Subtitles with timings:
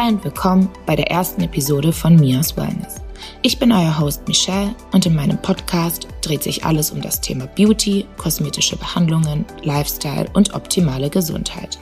[0.00, 3.02] Hi und willkommen bei der ersten Episode von Mia's Wellness.
[3.42, 7.48] Ich bin euer Host Michelle und in meinem Podcast dreht sich alles um das Thema
[7.48, 11.80] Beauty, kosmetische Behandlungen, Lifestyle und optimale Gesundheit.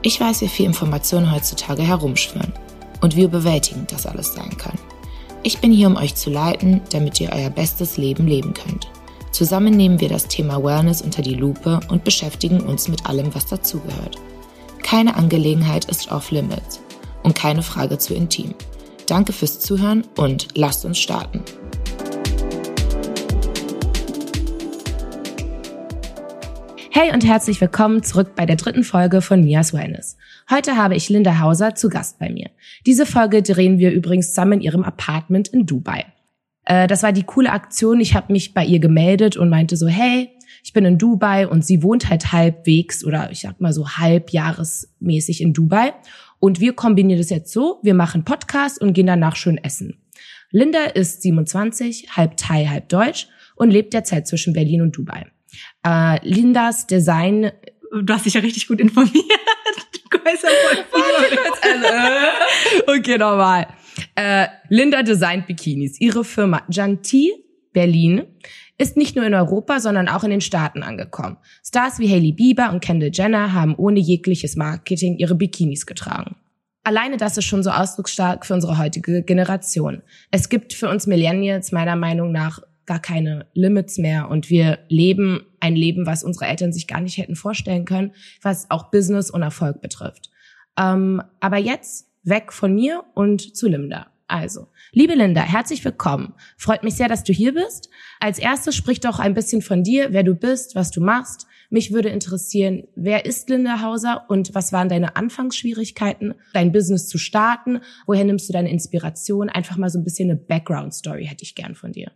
[0.00, 2.54] Ich weiß, wie viel Informationen heutzutage herumschwirren
[3.02, 4.78] und wie überwältigend das alles sein kann.
[5.42, 8.90] Ich bin hier, um euch zu leiten, damit ihr euer bestes Leben leben könnt.
[9.32, 13.44] Zusammen nehmen wir das Thema Wellness unter die Lupe und beschäftigen uns mit allem, was
[13.44, 14.16] dazugehört.
[14.82, 16.83] Keine Angelegenheit ist off-limits
[17.24, 18.54] und keine Frage zu intim.
[19.08, 21.42] Danke fürs Zuhören und lasst uns starten.
[26.90, 30.16] Hey und herzlich willkommen zurück bei der dritten Folge von Mias Wellness.
[30.48, 32.50] Heute habe ich Linda Hauser zu Gast bei mir.
[32.86, 36.04] Diese Folge drehen wir übrigens zusammen in ihrem Apartment in Dubai.
[36.66, 38.00] Äh, das war die coole Aktion.
[38.00, 40.30] Ich habe mich bei ihr gemeldet und meinte so, hey,
[40.62, 45.42] ich bin in Dubai und sie wohnt halt halbwegs oder ich sag mal so halbjahresmäßig
[45.42, 45.92] in Dubai.
[46.38, 50.02] Und wir kombinieren das jetzt so, wir machen Podcast und gehen danach schön essen.
[50.50, 55.26] Linda ist 27, halb Thai, halb Deutsch und lebt derzeit zwischen Berlin und Dubai.
[55.84, 57.50] Äh, Lindas Design
[58.02, 59.14] Du hast dich ja richtig gut informiert.
[60.10, 60.50] Du weißt ja
[60.90, 61.04] voll.
[62.98, 63.66] Okay, nochmal.
[64.14, 66.00] Äh, Linda designt Bikinis.
[66.00, 67.32] Ihre Firma Janti
[67.72, 68.22] Berlin
[68.78, 71.36] ist nicht nur in Europa, sondern auch in den Staaten angekommen.
[71.64, 76.36] Stars wie Hailey Bieber und Kendall Jenner haben ohne jegliches Marketing ihre Bikinis getragen.
[76.82, 80.02] Alleine das ist schon so ausdrucksstark für unsere heutige Generation.
[80.30, 85.46] Es gibt für uns Millennials meiner Meinung nach gar keine Limits mehr und wir leben
[85.60, 89.42] ein Leben, was unsere Eltern sich gar nicht hätten vorstellen können, was auch Business und
[89.42, 90.30] Erfolg betrifft.
[90.78, 94.08] Ähm, aber jetzt weg von mir und zu Linda.
[94.26, 96.32] Also, liebe Linda, herzlich willkommen.
[96.56, 97.90] Freut mich sehr, dass du hier bist.
[98.20, 101.46] Als erstes sprich doch ein bisschen von dir, wer du bist, was du machst.
[101.68, 107.18] Mich würde interessieren, wer ist Linda Hauser und was waren deine Anfangsschwierigkeiten, dein Business zu
[107.18, 107.80] starten?
[108.06, 109.50] Woher nimmst du deine Inspiration?
[109.50, 112.10] Einfach mal so ein bisschen eine Background-Story hätte ich gern von dir.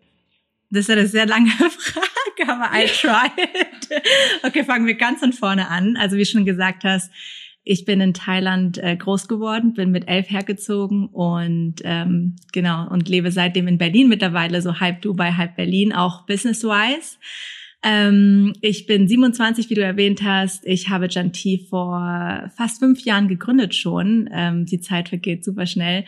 [0.70, 4.02] Das ist eine sehr lange Frage, aber I tried.
[4.44, 5.96] Okay, fangen wir ganz von vorne an.
[5.96, 7.10] Also wie schon gesagt hast,
[7.68, 13.10] ich bin in Thailand äh, groß geworden, bin mit elf hergezogen und ähm, genau und
[13.10, 17.18] lebe seitdem in Berlin mittlerweile so halb Dubai, halb Berlin, auch business-wise.
[17.82, 20.64] Ähm, ich bin 27, wie du erwähnt hast.
[20.66, 24.30] Ich habe Janti vor fast fünf Jahren gegründet schon.
[24.32, 26.06] Ähm, die Zeit vergeht super schnell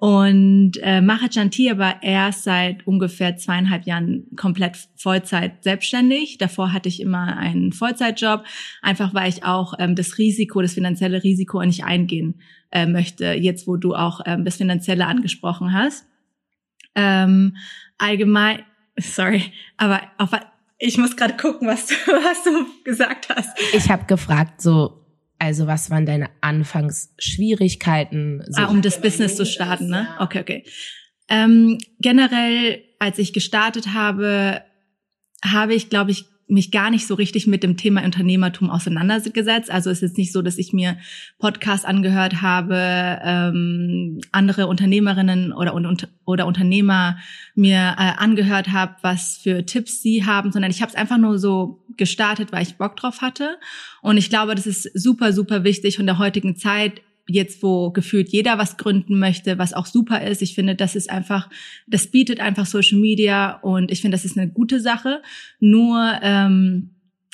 [0.00, 6.38] und äh, mache Chanti aber erst seit ungefähr zweieinhalb Jahren komplett Vollzeit selbstständig.
[6.38, 8.44] Davor hatte ich immer einen Vollzeitjob,
[8.80, 13.66] einfach weil ich auch ähm, das Risiko, das finanzielle Risiko nicht eingehen äh, möchte, jetzt
[13.66, 16.06] wo du auch ähm, das Finanzielle angesprochen hast.
[16.94, 17.56] Ähm,
[17.98, 18.62] allgemein,
[18.96, 20.30] sorry, aber auf,
[20.78, 23.50] ich muss gerade gucken, was du, was du gesagt hast.
[23.74, 24.97] Ich habe gefragt, so
[25.38, 28.42] also was waren deine Anfangsschwierigkeiten?
[28.48, 30.08] So ah, um das Business zu starten, ne?
[30.18, 30.64] Okay, okay.
[31.28, 34.62] Ähm, generell, als ich gestartet habe,
[35.44, 39.70] habe ich, glaube ich, mich gar nicht so richtig mit dem Thema Unternehmertum auseinandergesetzt.
[39.70, 40.96] Also es ist nicht so, dass ich mir
[41.38, 47.18] Podcasts angehört habe, ähm, andere Unternehmerinnen oder, und, oder Unternehmer
[47.54, 51.38] mir äh, angehört habe, was für Tipps sie haben, sondern ich habe es einfach nur
[51.38, 53.58] so gestartet, weil ich Bock drauf hatte.
[54.00, 58.30] Und ich glaube, das ist super, super wichtig von der heutigen Zeit, jetzt wo gefühlt
[58.30, 60.42] jeder was gründen möchte, was auch super ist.
[60.42, 61.48] Ich finde, das ist einfach,
[61.86, 65.22] das bietet einfach Social Media und ich finde, das ist eine gute Sache.
[65.60, 66.90] Nur ähm,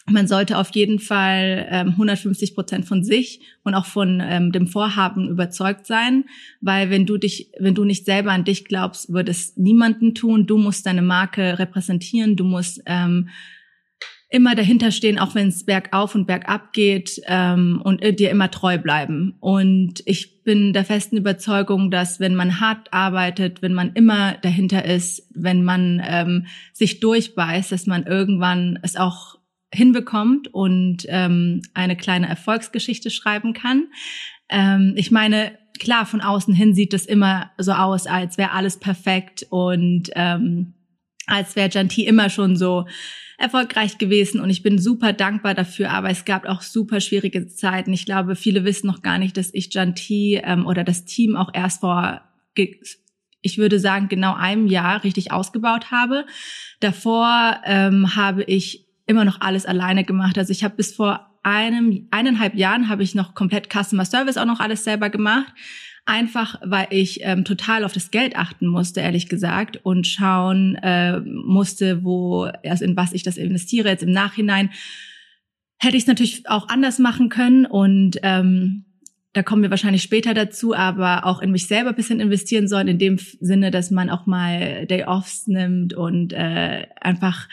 [0.06, 4.66] man sollte auf jeden Fall ähm, 150 Prozent von sich und auch von ähm, dem
[4.66, 6.25] Vorhaben überzeugt sein,
[6.61, 10.47] weil wenn du dich, wenn du nicht selber an dich glaubst, wird es niemanden tun.
[10.47, 13.31] Du musst deine Marke repräsentieren, du musst ähm,
[14.34, 18.79] immer dahinter stehen, auch wenn es bergauf und bergab geht ähm, und dir immer treu
[18.79, 19.37] bleiben.
[19.38, 24.85] Und ich bin der festen Überzeugung, dass wenn man hart arbeitet, wenn man immer dahinter
[24.85, 29.38] ist, wenn man ähm, sich durchbeißt, dass man irgendwann es auch
[29.73, 33.85] hinbekommt und ähm, eine kleine Erfolgsgeschichte schreiben kann.
[34.49, 38.81] Ähm, ich meine, klar, von außen hin sieht es immer so aus, als wäre alles
[38.81, 40.75] perfekt und ähm,
[41.26, 42.87] als wäre Janti immer schon so
[43.39, 47.93] erfolgreich gewesen und ich bin super dankbar dafür, aber es gab auch super schwierige Zeiten.
[47.93, 51.51] Ich glaube, viele wissen noch gar nicht, dass ich Janti ähm, oder das Team auch
[51.53, 52.23] erst vor
[53.45, 56.25] ich würde sagen, genau einem Jahr richtig ausgebaut habe.
[56.81, 60.39] Davor ähm, habe ich immer noch alles alleine gemacht.
[60.39, 64.47] Also ich habe bis vor einem, eineinhalb Jahren habe ich noch komplett Customer Service auch
[64.47, 65.53] noch alles selber gemacht.
[66.06, 71.21] Einfach, weil ich ähm, total auf das Geld achten musste, ehrlich gesagt, und schauen äh,
[71.21, 73.89] musste, wo, also in was ich das investiere.
[73.89, 74.71] Jetzt im Nachhinein
[75.79, 78.85] hätte ich es natürlich auch anders machen können und ähm,
[79.35, 82.99] da kommen wir wahrscheinlich später dazu, aber auch in mich selber bisschen investieren sollen, in
[82.99, 87.49] dem Sinne, dass man auch mal Day-Offs nimmt und äh, einfach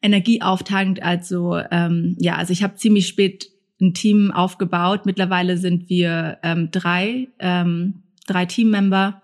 [0.00, 1.02] Energie auftankt.
[1.02, 3.50] Also ähm, ja, also ich habe ziemlich spät
[3.80, 5.06] ein Team aufgebaut.
[5.06, 9.22] Mittlerweile sind wir ähm, drei, ähm, drei Teammember,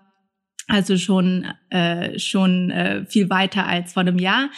[0.67, 4.49] also schon äh, schon äh, viel weiter als vor einem Jahr.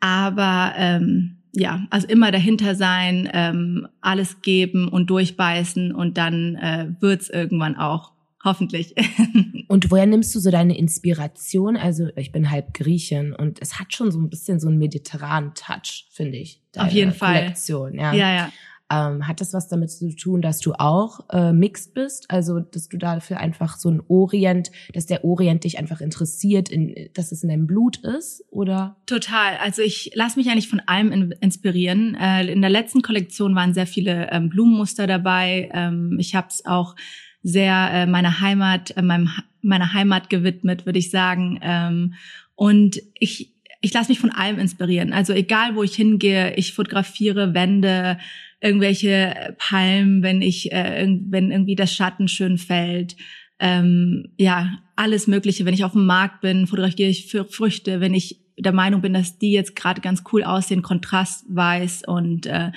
[0.00, 6.94] Aber ähm, ja, also immer dahinter sein, ähm, alles geben und durchbeißen und dann äh,
[7.00, 8.12] wird's irgendwann auch.
[8.44, 8.94] Hoffentlich.
[9.68, 11.76] und woher nimmst du so deine Inspiration?
[11.76, 15.54] Also ich bin halb Griechin und es hat schon so ein bisschen so einen mediterranen
[15.54, 16.62] Touch, finde ich.
[16.76, 17.40] Auf jeden Fall.
[17.40, 18.12] Kollektion, ja.
[18.14, 18.52] Ja, ja.
[18.90, 22.30] Ähm, hat das was damit zu tun, dass du auch äh, mixed bist?
[22.30, 27.10] Also, dass du dafür einfach so ein Orient, dass der Orient dich einfach interessiert, in,
[27.12, 28.96] dass es in deinem Blut ist, oder?
[29.04, 29.58] Total.
[29.58, 32.14] Also ich lasse mich eigentlich von allem in, inspirieren.
[32.14, 35.68] Äh, in der letzten Kollektion waren sehr viele ähm, Blumenmuster dabei.
[35.74, 36.96] Ähm, ich habe es auch
[37.42, 39.28] sehr äh, meiner Heimat, äh, meinem,
[39.60, 41.58] meiner Heimat gewidmet, würde ich sagen.
[41.62, 42.14] Ähm,
[42.54, 45.12] und ich ich lasse mich von allem inspirieren.
[45.12, 48.18] Also egal, wo ich hingehe, ich fotografiere Wände,
[48.60, 53.16] irgendwelche Palmen, wenn ich, äh, wenn irgendwie das Schatten schön fällt.
[53.60, 55.64] Ähm, ja, alles Mögliche.
[55.64, 58.00] Wenn ich auf dem Markt bin, fotografiere ich Früchte.
[58.00, 62.72] Wenn ich der Meinung bin, dass die jetzt gerade ganz cool aussehen, kontrastweiß und äh,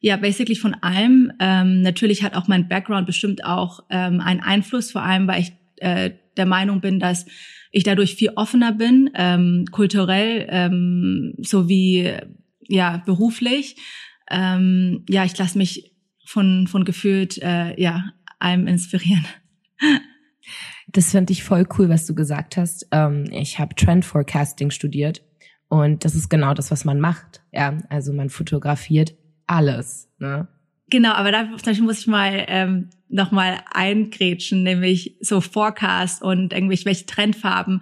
[0.00, 1.32] ja, basically von allem.
[1.40, 5.52] Ähm, natürlich hat auch mein Background bestimmt auch ähm, einen Einfluss, vor allem, weil ich
[5.76, 7.26] äh, der Meinung bin, dass
[7.74, 12.12] ich dadurch viel offener bin, ähm, kulturell ähm, sowie
[12.68, 13.76] ja beruflich
[14.30, 15.94] ähm, ja, ich lasse mich
[16.26, 18.04] von, von gefühlt, äh, ja,
[18.38, 19.26] einem inspirieren.
[20.88, 22.86] Das finde ich voll cool, was du gesagt hast.
[22.90, 25.22] Ähm, ich habe Trend Forecasting studiert
[25.68, 27.42] und das ist genau das, was man macht.
[27.52, 29.14] Ja, also man fotografiert
[29.46, 30.10] alles.
[30.18, 30.46] Ne?
[30.90, 31.44] Genau, aber da
[31.80, 37.80] muss ich mal ähm, noch mal eingrätschen, nämlich so Forecast und irgendwelche Trendfarben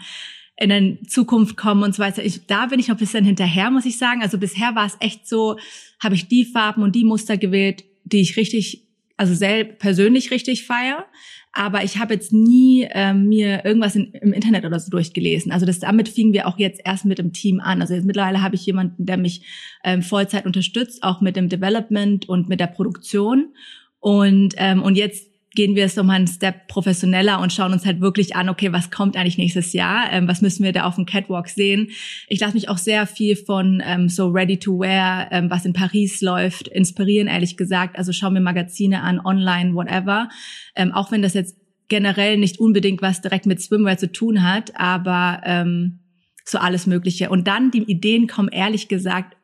[0.57, 2.25] in der Zukunft kommen und so weiter.
[2.25, 4.23] Ich, da bin ich noch ein bisschen hinterher, muss ich sagen.
[4.23, 5.59] Also bisher war es echt so,
[6.01, 10.65] habe ich die Farben und die Muster gewählt, die ich richtig, also selbst persönlich richtig
[10.65, 11.07] feier.
[11.53, 15.53] Aber ich habe jetzt nie ähm, mir irgendwas in, im Internet oder so durchgelesen.
[15.53, 17.83] Also das damit fingen wir auch jetzt erst mit dem Team an.
[17.83, 19.45] Also jetzt mittlerweile habe ich jemanden, der mich
[19.85, 23.55] ähm, Vollzeit unterstützt, auch mit dem Development und mit der Produktion.
[24.01, 28.01] Und ähm, und jetzt gehen wir es nochmal einen Step professioneller und schauen uns halt
[28.01, 30.11] wirklich an, okay, was kommt eigentlich nächstes Jahr?
[30.11, 31.91] Ähm, was müssen wir da auf dem Catwalk sehen?
[32.29, 35.73] Ich lasse mich auch sehr viel von ähm, so Ready to Wear, ähm, was in
[35.73, 37.97] Paris läuft, inspirieren, ehrlich gesagt.
[37.99, 40.29] Also schau mir Magazine an, online, whatever.
[40.75, 41.57] Ähm, auch wenn das jetzt
[41.89, 46.01] generell nicht unbedingt was direkt mit Swimwear zu tun hat, aber ähm,
[46.45, 47.29] so alles Mögliche.
[47.29, 49.37] Und dann die Ideen kommen ehrlich gesagt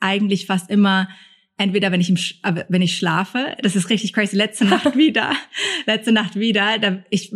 [0.00, 1.08] eigentlich fast immer
[1.58, 5.32] entweder wenn ich im, äh, wenn ich schlafe, das ist richtig crazy, letzte Nacht wieder,
[5.86, 7.32] letzte Nacht wieder, da, ich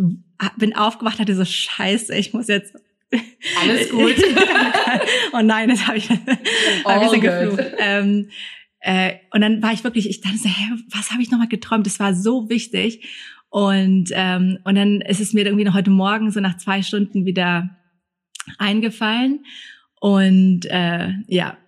[0.57, 2.75] bin aufgewacht, hatte so Scheiße, ich muss jetzt
[3.61, 4.15] alles gut.
[5.33, 7.73] oh nein, das habe ich, hab ich geflucht.
[7.79, 8.31] Ähm,
[8.81, 11.87] äh, und dann war ich wirklich, ich dachte so, hä, was habe ich nochmal geträumt?
[11.87, 13.07] Das war so wichtig.
[13.51, 17.27] Und ähm, und dann ist es mir irgendwie noch heute Morgen so nach zwei Stunden
[17.27, 17.77] wieder
[18.59, 19.45] eingefallen.
[20.01, 21.59] Und äh, ja,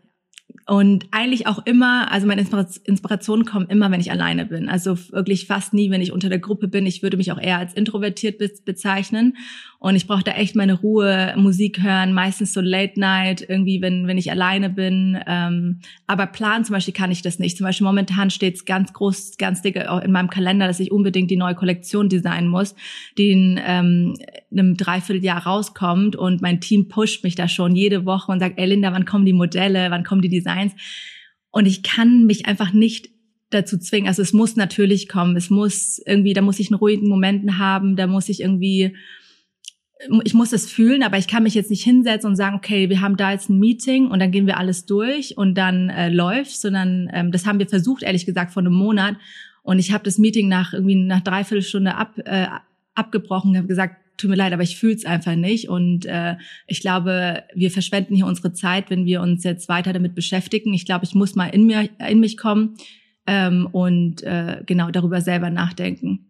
[0.67, 2.41] und eigentlich auch immer, also meine
[2.85, 4.71] Inspirationen kommen immer, wenn ich alleine bin.
[4.71, 6.87] Also wirklich fast nie, wenn ich unter der Gruppe bin.
[6.87, 9.37] Ich würde mich auch eher als introvertiert bezeichnen.
[9.79, 14.07] Und ich brauche da echt meine Ruhe, Musik hören, meistens so Late Night, irgendwie, wenn,
[14.07, 15.19] wenn ich alleine bin.
[15.27, 17.59] Ähm, aber planen zum Beispiel kann ich das nicht.
[17.59, 21.31] Zum Beispiel momentan steht es ganz groß, ganz dick in meinem Kalender, dass ich unbedingt
[21.31, 22.75] die neue Kollektion designen muss,
[23.19, 24.15] die in ähm,
[24.59, 26.17] einem Dreivierteljahr rauskommt.
[26.17, 29.27] Und mein Team pusht mich da schon jede Woche und sagt, ey Linda, wann kommen
[29.27, 30.73] die Modelle, wann kommen die Designs?
[31.51, 33.11] Und ich kann mich einfach nicht
[33.51, 34.09] dazu zwingen.
[34.09, 35.37] Also es muss natürlich kommen.
[35.37, 38.95] Es muss irgendwie, da muss ich einen ruhigen Momenten haben, da muss ich irgendwie
[40.25, 43.01] ich muss es fühlen, aber ich kann mich jetzt nicht hinsetzen und sagen, okay, wir
[43.01, 46.61] haben da jetzt ein Meeting und dann gehen wir alles durch und dann äh, läuft,
[46.61, 49.17] sondern ähm, das haben wir versucht, ehrlich gesagt, vor einem Monat.
[49.63, 52.49] Und ich habe das Meeting nach irgendwie nach dreiviertel Stunde ab, äh,
[52.95, 55.69] abgebrochen und habe gesagt, tut mir leid, aber ich fühle es einfach nicht.
[55.69, 60.15] Und äh, ich glaube, wir verschwenden hier unsere Zeit, wenn wir uns jetzt weiter damit
[60.15, 60.73] beschäftigen.
[60.73, 62.77] Ich glaube, ich muss mal in mir in mich kommen
[63.27, 66.27] ähm, und äh, genau darüber selber nachdenken.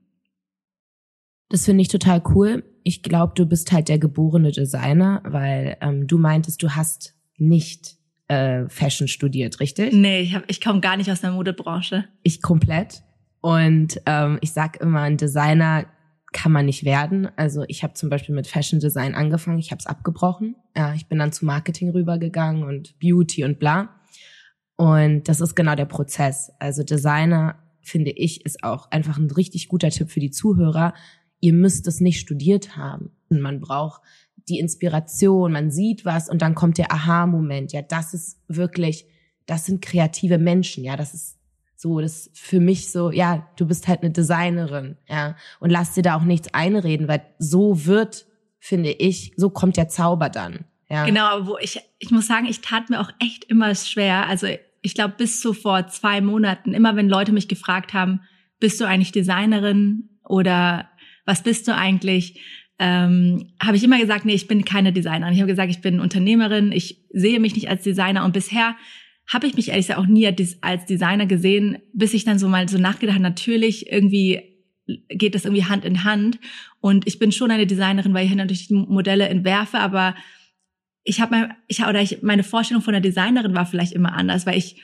[1.49, 2.65] Das finde ich total cool.
[2.83, 7.97] Ich glaube, du bist halt der geborene Designer, weil ähm, du meintest, du hast nicht
[8.29, 9.93] äh, Fashion studiert, richtig?
[9.93, 12.05] Nee, ich, hab, ich komme gar nicht aus der Modebranche.
[12.23, 13.03] Ich komplett.
[13.41, 15.87] Und ähm, ich sag immer, ein Designer
[16.35, 17.29] kann man nicht werden.
[17.37, 20.57] Also ich habe zum Beispiel mit Fashion Design angefangen, ich habe es abgebrochen.
[20.77, 23.89] Ja, ich bin dann zu Marketing rübergegangen und Beauty und bla.
[24.77, 26.51] Und das ist genau der Prozess.
[26.59, 30.93] Also Designer finde ich, ist auch einfach ein richtig guter Tipp für die Zuhörer.
[31.41, 33.13] Ihr müsst es nicht studiert haben.
[33.29, 34.03] Man braucht
[34.49, 37.73] die Inspiration, man sieht was und dann kommt der Aha-Moment.
[37.73, 39.07] Ja, das ist wirklich,
[39.47, 40.83] das sind kreative Menschen.
[40.83, 41.39] Ja, das ist
[41.85, 44.97] so, das für mich so, ja, du bist halt eine Designerin.
[45.07, 48.25] Ja, und lass dir da auch nichts einreden, weil so wird,
[48.59, 50.65] finde ich, so kommt der Zauber dann.
[50.89, 51.05] Ja.
[51.05, 54.27] Genau, wo ich, ich muss sagen, ich tat mir auch echt immer schwer.
[54.27, 54.47] Also
[54.81, 58.23] ich glaube, bis so vor zwei Monaten, immer wenn Leute mich gefragt haben,
[58.61, 60.89] bist du eigentlich Designerin oder
[61.27, 62.41] was bist du eigentlich,
[62.79, 65.35] ähm, habe ich immer gesagt, nee, ich bin keine Designerin.
[65.35, 68.75] Ich habe gesagt, ich bin Unternehmerin, ich sehe mich nicht als Designer und bisher
[69.27, 70.27] habe ich mich ehrlich gesagt auch nie
[70.61, 74.55] als Designer gesehen, bis ich dann so mal so nachgedacht natürlich irgendwie
[75.09, 76.39] geht das irgendwie Hand in Hand.
[76.81, 80.15] Und ich bin schon eine Designerin, weil ich natürlich die Modelle entwerfe, aber
[81.05, 84.47] ich habe mein, ich oder ich meine Vorstellung von der Designerin war vielleicht immer anders,
[84.47, 84.83] weil ich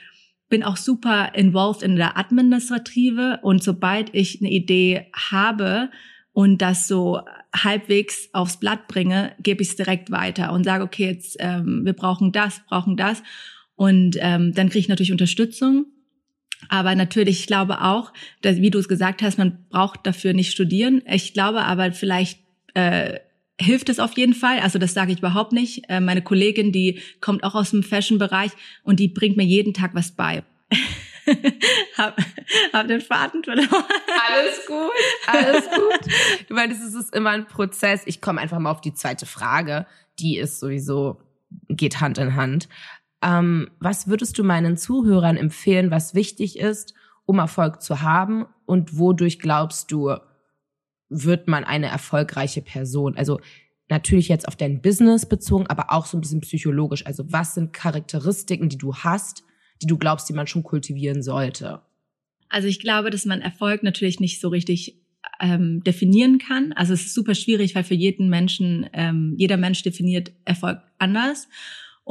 [0.49, 3.39] bin auch super involved in der Administrative.
[3.41, 5.89] Und sobald ich eine Idee habe
[6.33, 7.21] und das so
[7.55, 11.93] halbwegs aufs Blatt bringe, gebe ich es direkt weiter und sage, okay, jetzt ähm, wir
[11.93, 13.23] brauchen das, brauchen das
[13.81, 15.87] und ähm, dann kriege ich natürlich Unterstützung.
[16.69, 20.51] Aber natürlich, ich glaube auch, dass, wie du es gesagt hast, man braucht dafür nicht
[20.51, 21.01] studieren.
[21.07, 22.37] Ich glaube aber vielleicht
[22.75, 23.17] äh,
[23.59, 24.59] hilft es auf jeden Fall.
[24.59, 25.89] Also das sage ich überhaupt nicht.
[25.89, 28.51] Äh, meine Kollegin, die kommt auch aus dem Fashion-Bereich
[28.83, 30.43] und die bringt mir jeden Tag was bei.
[31.97, 32.15] hab,
[32.73, 33.67] hab den Faden verloren.
[33.67, 34.91] Alles gut,
[35.25, 36.13] alles gut.
[36.47, 38.03] Du meinst, es ist immer ein Prozess.
[38.05, 39.87] Ich komme einfach mal auf die zweite Frage.
[40.19, 41.19] Die ist sowieso,
[41.67, 42.69] geht Hand in Hand.
[43.21, 46.93] Ähm, was würdest du meinen Zuhörern empfehlen, was wichtig ist,
[47.25, 48.45] um Erfolg zu haben?
[48.65, 50.15] Und wodurch glaubst du,
[51.09, 53.15] wird man eine erfolgreiche Person?
[53.15, 53.39] Also
[53.89, 57.05] natürlich jetzt auf dein Business bezogen, aber auch so ein bisschen psychologisch.
[57.05, 59.43] Also was sind Charakteristiken, die du hast,
[59.81, 61.81] die du glaubst, die man schon kultivieren sollte?
[62.49, 65.01] Also ich glaube, dass man Erfolg natürlich nicht so richtig
[65.39, 66.73] ähm, definieren kann.
[66.73, 71.47] Also es ist super schwierig, weil für jeden Menschen, ähm, jeder Mensch definiert Erfolg anders.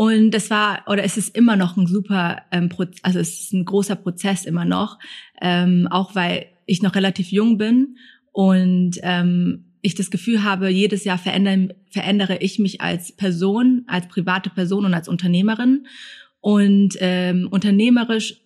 [0.00, 2.70] Und das war, oder es ist immer noch ein super, ähm,
[3.02, 4.98] also es ist ein großer Prozess immer noch,
[5.42, 7.98] ähm, auch weil ich noch relativ jung bin
[8.32, 14.08] und ähm, ich das Gefühl habe, jedes Jahr verändere, verändere ich mich als Person, als
[14.08, 15.86] private Person und als Unternehmerin.
[16.40, 18.40] Und ähm, unternehmerisch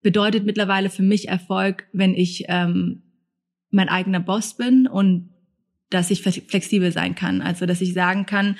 [0.00, 3.02] bedeutet mittlerweile für mich Erfolg, wenn ich ähm,
[3.70, 5.28] mein eigener Boss bin und
[5.90, 7.42] dass ich flexibel sein kann.
[7.42, 8.56] Also dass ich sagen kann,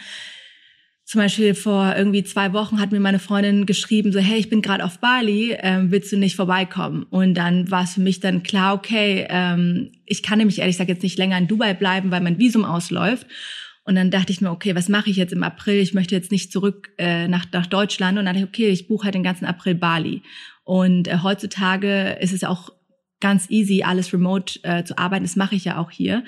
[1.09, 4.61] zum Beispiel vor irgendwie zwei Wochen hat mir meine Freundin geschrieben, so, hey, ich bin
[4.61, 7.05] gerade auf Bali, ähm, willst du nicht vorbeikommen?
[7.05, 10.91] Und dann war es für mich dann klar, okay, ähm, ich kann nämlich ehrlich gesagt
[10.91, 13.27] jetzt nicht länger in Dubai bleiben, weil mein Visum ausläuft.
[13.85, 15.81] Und dann dachte ich mir, okay, was mache ich jetzt im April?
[15.81, 18.19] Ich möchte jetzt nicht zurück äh, nach, nach Deutschland.
[18.19, 20.21] Und dann dachte ich, okay, ich buche halt den ganzen April Bali.
[20.65, 22.69] Und äh, heutzutage ist es auch
[23.21, 25.25] ganz easy, alles remote äh, zu arbeiten.
[25.25, 26.23] Das mache ich ja auch hier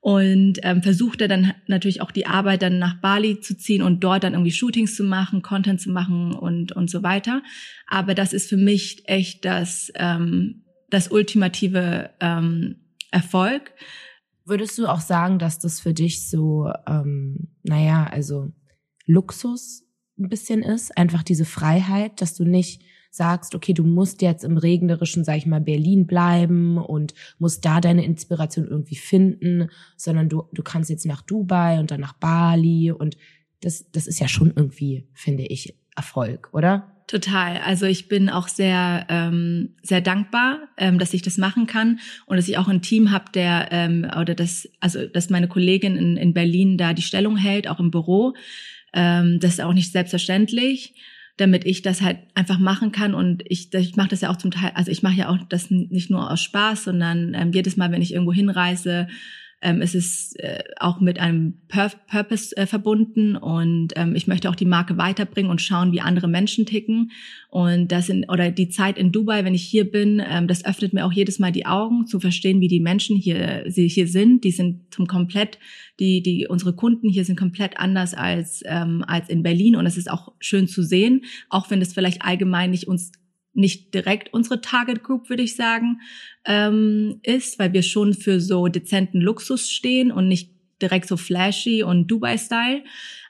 [0.00, 4.24] und ähm, versuchte dann natürlich auch die Arbeit dann nach Bali zu ziehen und dort
[4.24, 7.42] dann irgendwie Shootings zu machen, Content zu machen und und so weiter.
[7.86, 12.76] Aber das ist für mich echt das ähm, das ultimative ähm,
[13.10, 13.72] Erfolg.
[14.44, 18.52] Würdest du auch sagen, dass das für dich so, ähm, naja, also
[19.04, 19.84] Luxus
[20.18, 24.56] ein bisschen ist, einfach diese Freiheit, dass du nicht sagst, okay, du musst jetzt im
[24.56, 30.44] regnerischen, sag ich mal, Berlin bleiben und musst da deine Inspiration irgendwie finden, sondern du,
[30.52, 33.16] du kannst jetzt nach Dubai und dann nach Bali und
[33.60, 36.94] das, das ist ja schon irgendwie, finde ich, Erfolg, oder?
[37.08, 37.56] Total.
[37.64, 42.36] Also ich bin auch sehr, ähm, sehr dankbar, ähm, dass ich das machen kann und
[42.36, 46.16] dass ich auch ein Team habe, der ähm, oder das, also dass meine Kollegin in,
[46.18, 48.34] in Berlin da die Stellung hält, auch im Büro.
[48.92, 50.94] Ähm, das ist auch nicht selbstverständlich
[51.38, 53.14] damit ich das halt einfach machen kann.
[53.14, 55.70] Und ich, ich mache das ja auch zum Teil, also ich mache ja auch das
[55.70, 59.08] nicht nur aus Spaß, sondern ähm, jedes Mal, wenn ich irgendwo hinreise,
[59.60, 64.48] ähm, ist es äh, auch mit einem Pur Purpose äh, verbunden und ähm, ich möchte
[64.48, 67.10] auch die Marke weiterbringen und schauen, wie andere Menschen ticken.
[67.50, 70.92] Und das in, oder die Zeit in Dubai, wenn ich hier bin, ähm, das öffnet
[70.92, 74.44] mir auch jedes Mal die Augen, zu verstehen, wie die Menschen hier, sie hier sind.
[74.44, 75.58] Die sind zum komplett,
[75.98, 79.76] die, die, unsere Kunden hier sind komplett anders als, ähm, als in Berlin.
[79.76, 83.12] Und es ist auch schön zu sehen, auch wenn es vielleicht allgemein nicht uns
[83.58, 86.00] nicht direkt unsere Target Group, würde ich sagen,
[86.44, 91.82] ähm, ist, weil wir schon für so dezenten Luxus stehen und nicht direkt so flashy
[91.82, 92.84] und Dubai-Style.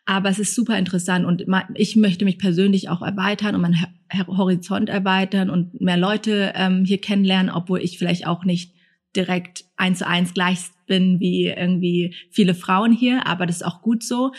[0.04, 1.44] Aber es ist super interessant und
[1.74, 3.86] ich möchte mich persönlich auch erweitern und meinen
[4.26, 8.74] Horizont erweitern und mehr Leute ähm, hier kennenlernen, obwohl ich vielleicht auch nicht
[9.16, 10.58] direkt eins zu eins gleich
[10.88, 14.32] bin wie irgendwie viele Frauen hier, aber das ist auch gut so.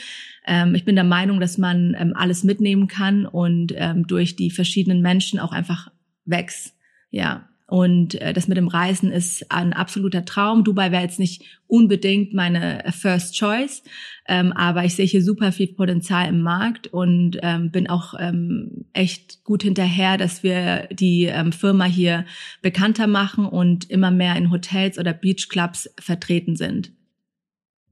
[0.46, 4.52] Ähm, ich bin der Meinung, dass man ähm, alles mitnehmen kann und ähm, durch die
[4.52, 5.90] verschiedenen Menschen auch einfach
[6.26, 6.76] wächst.
[7.12, 7.49] Ja.
[7.70, 10.64] Und äh, das mit dem Reisen ist ein absoluter Traum.
[10.64, 13.84] Dubai wäre jetzt nicht unbedingt meine First Choice,
[14.28, 18.86] ähm, aber ich sehe hier super viel Potenzial im Markt und ähm, bin auch ähm,
[18.94, 22.26] echt gut hinterher, dass wir die ähm, Firma hier
[22.64, 26.92] bekannter machen und immer mehr in Hotels oder Beachclubs vertreten sind.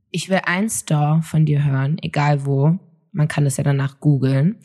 [0.09, 2.79] Ich will ein Store von dir hören, egal wo.
[3.11, 4.57] Man kann das ja danach googeln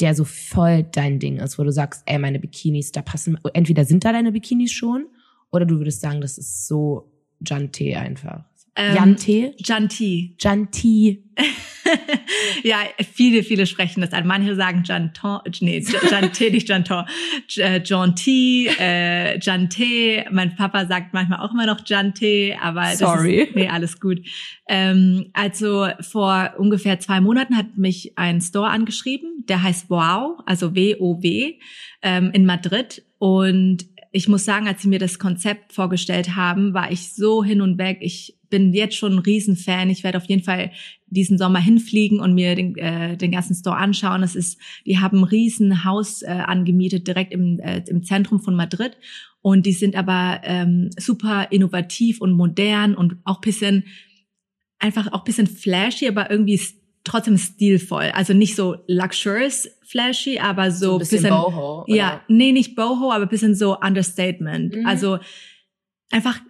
[0.00, 3.84] der so voll dein Ding ist, wo du sagst, ey, meine Bikinis, da passen, entweder
[3.84, 5.06] sind da deine Bikinis schon,
[5.50, 7.10] oder du würdest sagen, das ist so
[7.40, 8.44] Jante einfach.
[8.74, 9.54] Ähm, Jante?
[9.58, 10.36] Janti.
[10.38, 11.24] Janti.
[12.64, 12.78] ja,
[13.14, 14.26] viele, viele sprechen das an.
[14.26, 17.04] Manche sagen Janton, nee, Jante, nicht Janton.
[17.48, 20.24] Janti, äh, Jante.
[20.30, 23.42] Mein Papa sagt manchmal auch immer noch Jante, aber Sorry.
[23.42, 24.20] Ist, nee, alles gut.
[24.68, 30.74] Ähm, also vor ungefähr zwei Monaten hat mich ein Store angeschrieben, der heißt Wow, also
[30.74, 31.54] W-O-W,
[32.02, 33.04] ähm, in Madrid.
[33.18, 37.60] Und ich muss sagen, als sie mir das Konzept vorgestellt haben, war ich so hin
[37.60, 37.98] und weg.
[38.00, 39.90] Ich bin jetzt schon ein Riesenfan.
[39.90, 40.72] Ich werde auf jeden Fall
[41.06, 44.22] diesen Sommer hinfliegen und mir den, äh, den ganzen Store anschauen.
[44.22, 48.54] Es ist, die haben ein riesen Haus äh, angemietet direkt im, äh, im Zentrum von
[48.54, 48.96] Madrid
[49.42, 53.84] und die sind aber ähm, super innovativ und modern und auch bisschen
[54.78, 56.60] einfach auch bisschen flashy, aber irgendwie
[57.04, 58.10] trotzdem stilvoll.
[58.12, 61.94] Also nicht so luxurious flashy, aber so, so ein bisschen, bisschen Boho, oder?
[61.94, 64.74] ja, nee, nicht Boho, aber bisschen so Understatement.
[64.74, 64.86] Mhm.
[64.86, 65.18] Also
[66.10, 66.40] einfach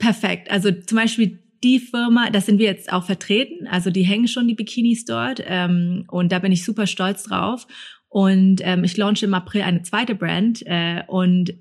[0.00, 0.50] perfekt.
[0.50, 3.68] Also zum Beispiel die Firma, das sind wir jetzt auch vertreten.
[3.68, 7.66] Also die hängen schon die Bikinis dort ähm, und da bin ich super stolz drauf.
[8.08, 11.54] Und ähm, ich launche im April eine zweite Brand äh, und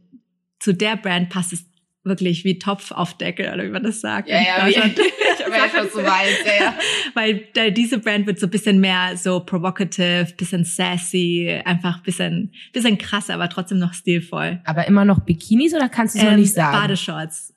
[0.59, 1.65] zu der Brand passt es
[2.03, 4.29] wirklich wie Topf auf Deckel oder wie man das sagt.
[4.29, 6.75] Ja, ja, ich weiß, was du meinst, ja, ja.
[7.13, 12.53] Weil äh, diese Brand wird so ein bisschen mehr so provocative, bisschen sassy, einfach bisschen,
[12.73, 14.61] bisschen krass, aber trotzdem noch stilvoll.
[14.65, 16.77] Aber immer noch Bikinis oder kannst du es ähm, noch nicht sagen?
[16.77, 17.53] Badeshorts.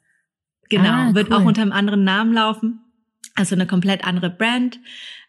[0.72, 2.80] Genau, ah, wird auch unter einem anderen Namen laufen.
[3.35, 4.78] Also eine komplett andere Brand.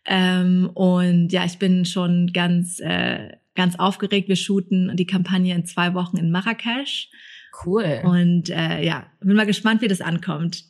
[0.05, 4.29] Ähm, und ja, ich bin schon ganz, äh, ganz aufgeregt.
[4.29, 7.09] Wir shooten die Kampagne in zwei Wochen in Marrakesch.
[7.65, 8.01] Cool.
[8.03, 10.63] Und äh, ja, bin mal gespannt, wie das ankommt.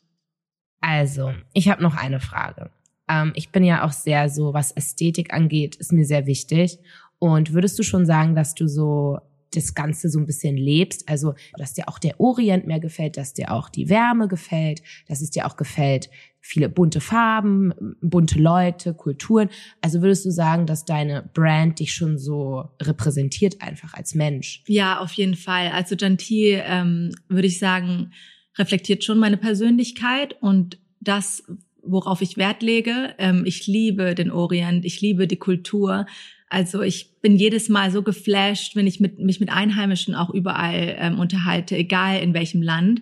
[0.82, 2.72] Also, ich habe noch eine Frage.
[3.08, 6.80] Ähm, ich bin ja auch sehr so, was Ästhetik angeht, ist mir sehr wichtig.
[7.20, 9.20] Und würdest du schon sagen, dass du so
[9.56, 11.08] das Ganze so ein bisschen lebst.
[11.10, 15.22] Also, dass dir auch der Orient mehr gefällt, dass dir auch die Wärme gefällt, dass
[15.22, 16.10] es dir auch gefällt,
[16.44, 19.50] viele bunte Farben, bunte Leute, Kulturen.
[19.82, 24.62] Also würdest du sagen, dass deine Brand dich schon so repräsentiert einfach als Mensch?
[24.68, 25.70] Ja, auf jeden Fall.
[25.70, 28.12] Also Gentil, ähm, würde ich sagen,
[28.58, 31.44] reflektiert schon meine Persönlichkeit und das,
[31.82, 33.16] worauf ich Wert lege.
[33.18, 36.06] Ähm, ich liebe den Orient, ich liebe die Kultur.
[36.54, 40.96] Also ich bin jedes Mal so geflasht, wenn ich mit, mich mit Einheimischen auch überall
[41.00, 43.02] ähm, unterhalte, egal in welchem Land.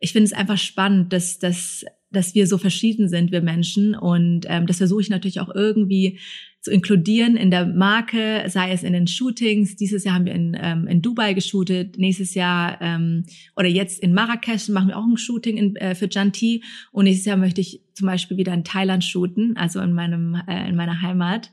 [0.00, 3.94] Ich finde es einfach spannend, dass, dass, dass wir so verschieden sind, wir Menschen.
[3.94, 6.18] Und ähm, das versuche ich natürlich auch irgendwie
[6.60, 9.76] zu inkludieren in der Marke, sei es in den Shootings.
[9.76, 13.24] Dieses Jahr haben wir in, ähm, in Dubai geshootet, nächstes Jahr ähm,
[13.56, 17.24] oder jetzt in Marrakesch machen wir auch ein Shooting in, äh, für Janti und nächstes
[17.24, 21.00] Jahr möchte ich zum Beispiel wieder in Thailand shooten, also in meinem äh, in meiner
[21.00, 21.50] Heimat.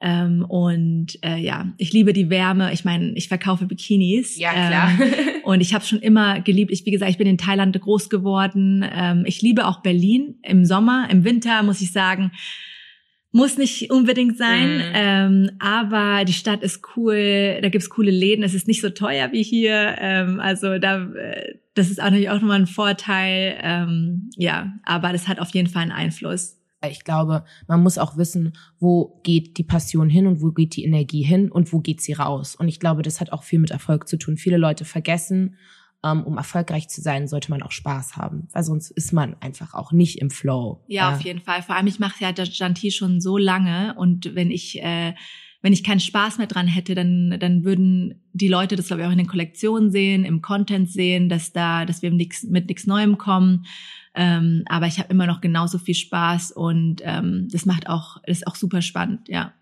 [0.00, 2.72] Ähm, und äh, ja, ich liebe die Wärme.
[2.72, 4.38] Ich meine, ich verkaufe Bikinis.
[4.38, 4.90] Ja, klar.
[5.00, 5.12] Ähm,
[5.44, 6.70] und ich habe schon immer geliebt.
[6.70, 8.84] Ich, wie gesagt, ich bin in Thailand groß geworden.
[8.92, 11.08] Ähm, ich liebe auch Berlin im Sommer.
[11.10, 12.30] Im Winter muss ich sagen,
[13.30, 14.82] muss nicht unbedingt sein, mhm.
[14.94, 19.32] ähm, aber die Stadt ist cool, da gibt's coole Läden, es ist nicht so teuer
[19.32, 24.30] wie hier, ähm, also da, äh, das ist auch natürlich auch nochmal ein Vorteil, ähm,
[24.36, 26.57] ja, aber das hat auf jeden Fall einen Einfluss.
[26.86, 30.84] Ich glaube, man muss auch wissen, wo geht die Passion hin und wo geht die
[30.84, 32.54] Energie hin und wo geht sie raus.
[32.54, 34.36] Und ich glaube, das hat auch viel mit Erfolg zu tun.
[34.36, 35.56] Viele Leute vergessen,
[36.04, 39.74] ähm, um erfolgreich zu sein, sollte man auch Spaß haben, weil sonst ist man einfach
[39.74, 40.84] auch nicht im Flow.
[40.86, 41.16] Ja, ja.
[41.16, 41.62] auf jeden Fall.
[41.62, 45.14] Vor allem, ich mache ja Janti schon so lange und wenn ich äh,
[45.60, 49.08] wenn ich keinen Spaß mehr dran hätte, dann, dann würden die Leute das, glaube ich,
[49.08, 53.18] auch in den Kollektionen sehen, im Content sehen, dass da, dass wir mit nichts Neuem
[53.18, 53.66] kommen.
[54.20, 58.48] Ähm, aber ich habe immer noch genauso viel Spaß und ähm, das macht auch, ist
[58.48, 59.54] auch super spannend, ja.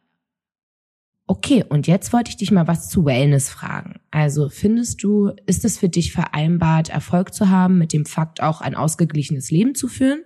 [1.27, 4.01] Okay, und jetzt wollte ich dich mal was zu Wellness fragen.
[4.11, 8.63] Also findest du, ist es für dich vereinbart, Erfolg zu haben, mit dem Fakt auch
[8.63, 10.23] ein ausgeglichenes Leben zu führen?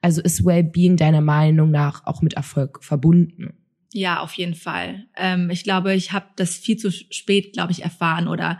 [0.00, 3.58] Also ist Wellbeing deiner Meinung nach auch mit Erfolg verbunden?
[3.92, 5.06] Ja, auf jeden Fall.
[5.16, 8.58] Ähm, ich glaube, ich habe das viel zu spät, glaube ich, erfahren oder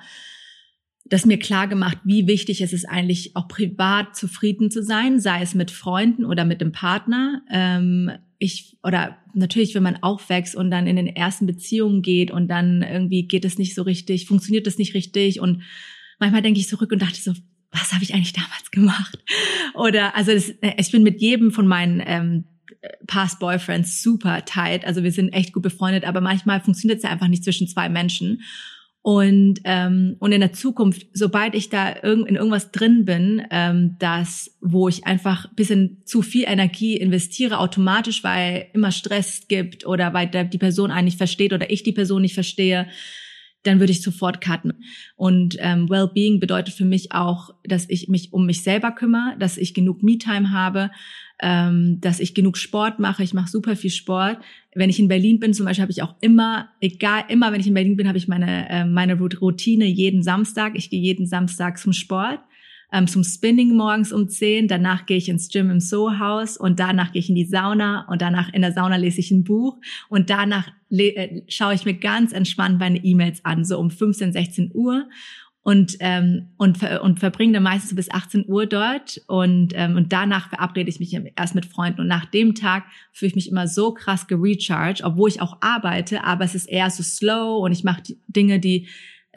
[1.11, 5.43] das mir klar gemacht, wie wichtig es ist eigentlich auch privat zufrieden zu sein, sei
[5.43, 7.43] es mit Freunden oder mit dem Partner.
[7.51, 12.49] Ähm, ich oder natürlich, wenn man aufwächst und dann in den ersten Beziehungen geht und
[12.49, 15.63] dann irgendwie geht es nicht so richtig, funktioniert das nicht richtig und
[16.19, 17.33] manchmal denke ich zurück und dachte so,
[17.71, 19.19] was habe ich eigentlich damals gemacht?
[19.75, 22.45] Oder also das, äh, ich bin mit jedem von meinen ähm,
[23.07, 24.85] Past Boyfriends super tight.
[24.85, 27.89] Also wir sind echt gut befreundet, aber manchmal funktioniert es ja einfach nicht zwischen zwei
[27.89, 28.43] Menschen.
[29.09, 33.97] Und, ähm, und in der Zukunft, sobald ich da irg in irgendwas drin bin, ähm,
[33.99, 40.13] das, wo ich einfach bisschen zu viel Energie investiere, automatisch, weil immer Stress gibt oder
[40.13, 42.87] weil die Person einen nicht versteht oder ich die Person nicht verstehe,
[43.63, 44.75] dann würde ich sofort cutten.
[45.17, 49.57] Und ähm, Wellbeing bedeutet für mich auch, dass ich mich um mich selber kümmere, dass
[49.57, 50.91] ich genug Me-Time habe,
[51.41, 53.23] ähm, dass ich genug Sport mache.
[53.23, 54.39] Ich mache super viel Sport.
[54.75, 57.67] Wenn ich in Berlin bin, zum Beispiel, habe ich auch immer, egal, immer, wenn ich
[57.67, 60.73] in Berlin bin, habe ich meine äh, meine Routine jeden Samstag.
[60.75, 62.41] Ich gehe jeden Samstag zum Sport
[62.93, 67.13] ähm, zum Spinning morgens um 10, danach gehe ich ins Gym im Soho-Haus und danach
[67.13, 69.77] gehe ich in die Sauna und danach in der Sauna lese ich ein Buch
[70.09, 74.71] und danach äh, schaue ich mir ganz entspannt meine E-Mails an, so um 15, 16
[74.73, 75.07] Uhr
[75.63, 80.49] und ähm, und und verbringe dann meistens bis 18 Uhr dort und ähm, und danach
[80.49, 83.93] verabrede ich mich erst mit Freunden und nach dem Tag fühle ich mich immer so
[83.93, 88.03] krass gerecharged, obwohl ich auch arbeite, aber es ist eher so slow und ich mache
[88.29, 88.89] Dinge, die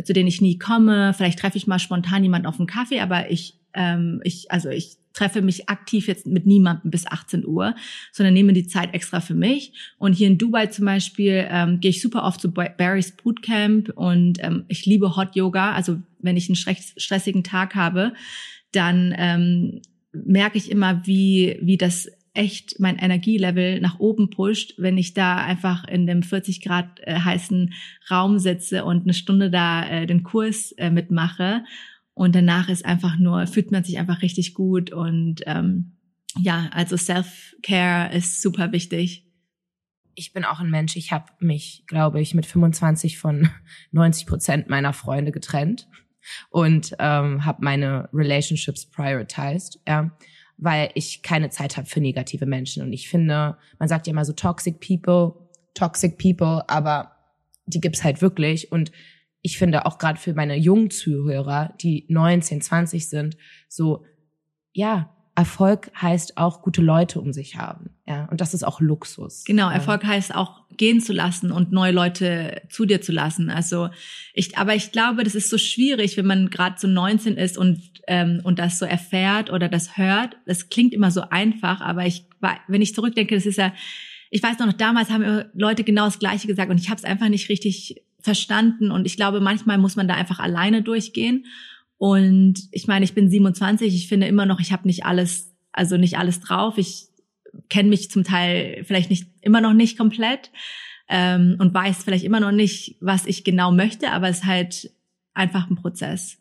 [0.03, 1.13] zu denen ich nie komme.
[1.13, 4.97] Vielleicht treffe ich mal spontan jemanden auf einen Kaffee, aber ich, ähm, ich, also ich
[5.13, 7.75] treffe mich aktiv jetzt mit niemandem bis 18 Uhr,
[8.11, 9.73] sondern nehme die Zeit extra für mich.
[9.97, 14.43] Und hier in Dubai zum Beispiel ähm, gehe ich super oft zu Barry's Bootcamp und
[14.43, 15.73] ähm, ich liebe Hot Yoga.
[15.73, 18.13] Also wenn ich einen stressigen Tag habe,
[18.71, 19.81] dann ähm,
[20.13, 25.37] merke ich immer, wie, wie das echt mein Energielevel nach oben pusht, wenn ich da
[25.37, 27.73] einfach in dem 40 Grad äh, heißen
[28.09, 31.63] Raum sitze und eine Stunde da äh, den Kurs äh, mitmache.
[32.13, 34.91] Und danach ist einfach nur, fühlt man sich einfach richtig gut.
[34.91, 35.97] Und ähm,
[36.37, 39.25] ja, also Self-Care ist super wichtig.
[40.15, 43.49] Ich bin auch ein Mensch, ich habe mich, glaube ich, mit 25 von
[43.91, 45.87] 90 Prozent meiner Freunde getrennt
[46.49, 49.79] und ähm, habe meine Relationships prioritized.
[49.87, 50.11] Ja
[50.61, 52.83] weil ich keine Zeit habe für negative Menschen.
[52.83, 55.33] Und ich finde, man sagt ja immer so toxic people,
[55.73, 57.15] toxic people, aber
[57.65, 58.71] die gibt's halt wirklich.
[58.71, 58.91] Und
[59.41, 64.05] ich finde auch gerade für meine jungen Zuhörer, die 19, 20 sind, so,
[64.73, 67.91] ja, Erfolg heißt auch gute Leute um sich haben.
[68.05, 69.45] Ja, und das ist auch Luxus.
[69.45, 73.49] Genau, Erfolg heißt auch gehen zu lassen und neue Leute zu dir zu lassen.
[73.49, 73.89] Also
[74.33, 77.81] ich, aber ich glaube, das ist so schwierig, wenn man gerade so 19 ist und
[78.07, 80.35] ähm, und das so erfährt oder das hört.
[80.45, 82.25] Das klingt immer so einfach, aber ich,
[82.67, 83.73] wenn ich zurückdenke, das ist ja,
[84.29, 87.29] ich weiß noch, damals haben Leute genau das Gleiche gesagt und ich habe es einfach
[87.29, 91.45] nicht richtig verstanden und ich glaube, manchmal muss man da einfach alleine durchgehen.
[91.97, 95.97] Und ich meine, ich bin 27, ich finde immer noch, ich habe nicht alles, also
[95.97, 96.77] nicht alles drauf.
[96.77, 97.09] Ich
[97.69, 100.51] kenne mich zum Teil vielleicht nicht immer noch nicht komplett
[101.09, 104.91] ähm, und weiß vielleicht immer noch nicht, was ich genau möchte, aber es ist halt
[105.33, 106.37] einfach ein Prozess.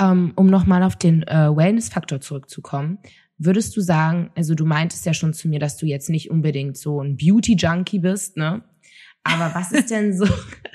[0.00, 2.98] Um, ähm, um nochmal auf den äh, Wellness-Faktor zurückzukommen,
[3.36, 6.76] würdest du sagen, also du meintest ja schon zu mir, dass du jetzt nicht unbedingt
[6.76, 8.62] so ein Beauty-Junkie bist, ne?
[9.24, 10.26] Aber was ist denn so,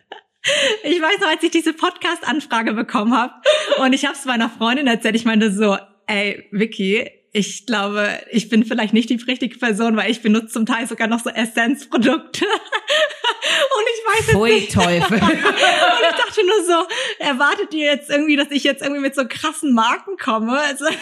[0.83, 3.33] Ich weiß noch, als ich diese Podcast-Anfrage bekommen habe
[3.77, 5.77] und ich habe es meiner Freundin erzählt, ich meinte so,
[6.07, 10.65] ey, Vicky, ich glaube, ich bin vielleicht nicht die richtige Person, weil ich benutze zum
[10.65, 12.45] Teil sogar noch so Essenzprodukte.
[12.45, 14.73] und ich weiß Pfui, nicht.
[14.73, 15.17] Teufel.
[15.21, 16.85] und ich dachte nur so,
[17.19, 20.59] erwartet ihr jetzt irgendwie, dass ich jetzt irgendwie mit so krassen Marken komme?
[20.59, 20.95] Also, das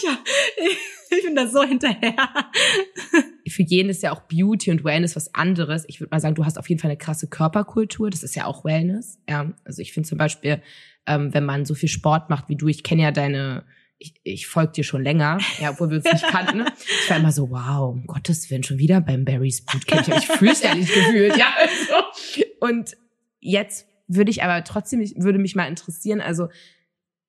[0.00, 0.18] so, ja,
[1.10, 2.16] ich bin da so hinterher.
[3.54, 5.84] Für jeden ist ja auch Beauty und Wellness was anderes.
[5.86, 8.10] Ich würde mal sagen, du hast auf jeden Fall eine krasse Körperkultur.
[8.10, 9.20] Das ist ja auch Wellness.
[9.28, 10.60] Ja, also ich finde zum Beispiel,
[11.06, 13.64] ähm, wenn man so viel Sport macht wie du, ich kenne ja deine,
[13.98, 16.58] ich, ich folge dir schon länger, ja, obwohl wir uns nicht kannten.
[16.58, 16.64] Ne?
[17.04, 20.08] Ich war immer so, wow, um Gottes Willen, schon wieder beim Barry's Bootcamp.
[20.08, 21.36] Ich fühle es ja nicht gefühlt.
[21.36, 22.46] Ja, also.
[22.58, 22.96] Und
[23.38, 26.48] jetzt würde ich aber trotzdem, würde mich mal interessieren, also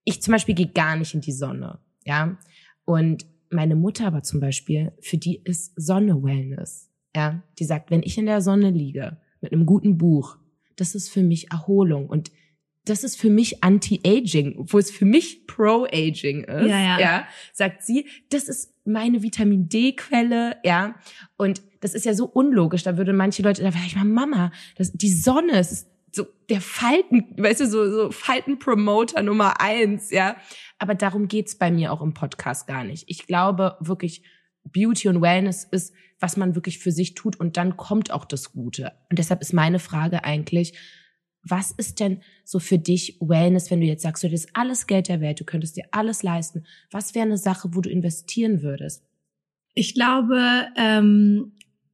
[0.06, 2.36] ich zum Beispiel gehe gar nicht in die Sonne, ja.
[2.84, 6.90] Und meine Mutter aber zum Beispiel, für die ist Sonne Wellness.
[7.16, 10.38] Ja, die sagt, wenn ich in der Sonne liege mit einem guten Buch,
[10.76, 12.32] das ist für mich Erholung und
[12.86, 16.68] das ist für mich Anti-Aging, wo es für mich Pro-Aging ist.
[16.68, 17.00] Ja, ja.
[17.00, 20.96] ja, sagt sie, das ist meine Vitamin D-Quelle, ja.
[21.36, 22.84] Und das ist ja so unlogisch.
[22.84, 26.28] Da würde manche Leute, da wäre ich mal Mama, das, die Sonne, es ist so
[26.50, 30.38] der Falten, weißt du, so, so Falten-Promoter Nummer eins, ja.
[30.78, 33.06] Aber darum geht's bei mir auch im Podcast gar nicht.
[33.08, 34.24] Ich glaube wirklich,
[34.64, 38.52] Beauty und Wellness ist, was man wirklich für sich tut und dann kommt auch das
[38.52, 38.94] Gute.
[39.10, 40.74] Und deshalb ist meine Frage eigentlich,
[41.48, 45.08] was ist denn so für dich Wellness, wenn du jetzt sagst, du hättest alles Geld
[45.08, 46.66] der Welt, du könntest dir alles leisten.
[46.90, 49.06] Was wäre eine Sache, wo du investieren würdest?
[49.76, 51.54] Ich glaube, ähm,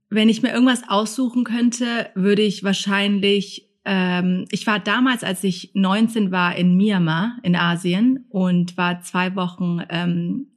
[0.09, 5.71] wenn ich mir irgendwas aussuchen könnte, würde ich wahrscheinlich ähm, ich war damals, als ich
[5.73, 10.47] 19 war, in Myanmar in Asien und war zwei Wochen ähm,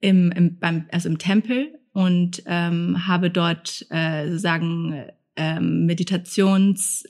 [0.00, 5.04] im, im, beim, also im Tempel und ähm, habe dort äh, sozusagen
[5.36, 7.04] ähm, Meditations,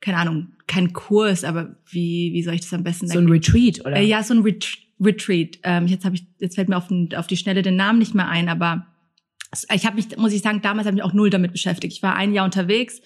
[0.00, 3.20] keine Ahnung, kein Kurs, aber wie, wie soll ich das am besten sagen?
[3.20, 3.96] So ein Retreat, oder?
[3.96, 5.60] Äh, ja, so ein Ret Retreat.
[5.62, 8.28] Ähm, jetzt habe ich, jetzt fällt mir auf, auf die Schnelle den Namen nicht mehr
[8.28, 8.86] ein, aber
[9.72, 11.94] ich habe mich, muss ich sagen, damals habe ich mich auch null damit beschäftigt.
[11.94, 13.00] Ich war ein Jahr unterwegs,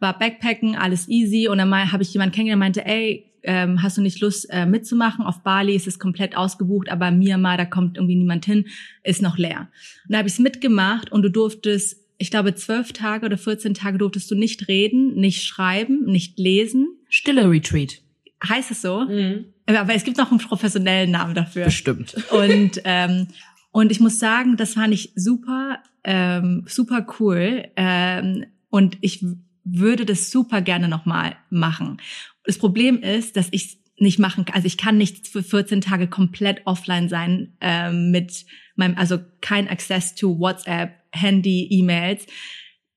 [0.00, 4.02] war Backpacken, alles easy und dann habe ich jemanden kennengelernt, meinte, ey, ähm, hast du
[4.02, 5.24] nicht Lust äh, mitzumachen?
[5.24, 8.66] Auf Bali ist es komplett ausgebucht, aber Myanmar, da kommt irgendwie niemand hin,
[9.02, 9.68] ist noch leer.
[10.04, 13.72] Und da habe ich es mitgemacht und du durftest, ich glaube, zwölf Tage oder 14
[13.72, 16.88] Tage durftest du nicht reden, nicht schreiben, nicht lesen.
[17.08, 18.02] Stille Retreat.
[18.46, 19.06] Heißt es so?
[19.06, 19.46] Mhm.
[19.66, 21.66] Aber es gibt noch einen professionellen Namen dafür.
[21.66, 22.14] Bestimmt.
[22.30, 23.28] Und ähm,
[23.72, 27.68] und ich muss sagen, das fand ich super, ähm, super cool.
[27.76, 29.24] Ähm, und ich
[29.64, 31.98] würde das super gerne nochmal machen.
[32.44, 34.46] Das Problem ist, dass ich nicht machen.
[34.52, 39.68] Also ich kann nicht für 14 Tage komplett offline sein ähm, mit meinem, also kein
[39.68, 42.26] Access to WhatsApp, Handy, E-Mails.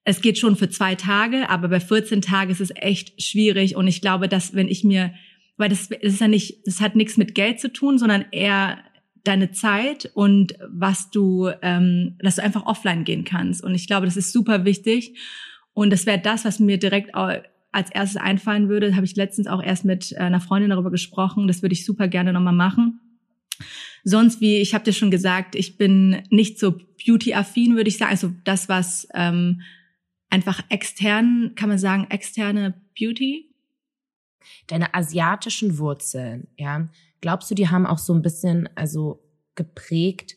[0.05, 3.75] Es geht schon für zwei Tage, aber bei 14 Tagen ist es echt schwierig.
[3.75, 5.13] Und ich glaube, dass wenn ich mir,
[5.57, 8.79] weil das, das ist ja nicht, das hat nichts mit Geld zu tun, sondern eher
[9.25, 13.63] deine Zeit und was du, ähm, dass du einfach offline gehen kannst.
[13.63, 15.17] Und ich glaube, das ist super wichtig.
[15.73, 18.95] Und das wäre das, was mir direkt als erstes einfallen würde.
[18.95, 21.47] Habe ich letztens auch erst mit äh, einer Freundin darüber gesprochen.
[21.47, 22.99] Das würde ich super gerne nochmal machen.
[24.03, 26.73] Sonst wie, ich habe dir schon gesagt, ich bin nicht so
[27.05, 28.11] beauty-affin, würde ich sagen.
[28.11, 29.61] Also das, was ähm,
[30.29, 33.49] einfach extern, kann man sagen, externe Beauty.
[34.67, 36.89] Deine asiatischen Wurzeln, ja,
[37.23, 39.23] Glaubst du, die haben auch so ein bisschen, also
[39.55, 40.35] geprägt,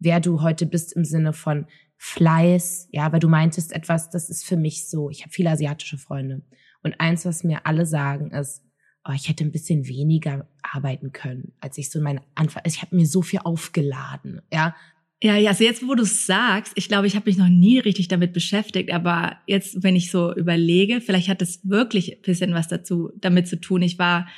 [0.00, 1.66] wer du heute bist im Sinne von
[2.06, 5.96] Fleiß, ja, weil du meintest etwas, das ist für mich so, ich habe viele asiatische
[5.96, 6.42] Freunde
[6.82, 8.62] und eins, was mir alle sagen, ist,
[9.08, 12.82] oh, ich hätte ein bisschen weniger arbeiten können, als ich so in meinen Anfang, ich
[12.82, 14.76] habe mir so viel aufgeladen, ja.
[15.22, 17.78] Ja, ja, also jetzt, wo du es sagst, ich glaube, ich habe mich noch nie
[17.78, 22.52] richtig damit beschäftigt, aber jetzt, wenn ich so überlege, vielleicht hat es wirklich ein bisschen
[22.52, 23.80] was dazu damit zu tun.
[23.80, 24.28] Ich war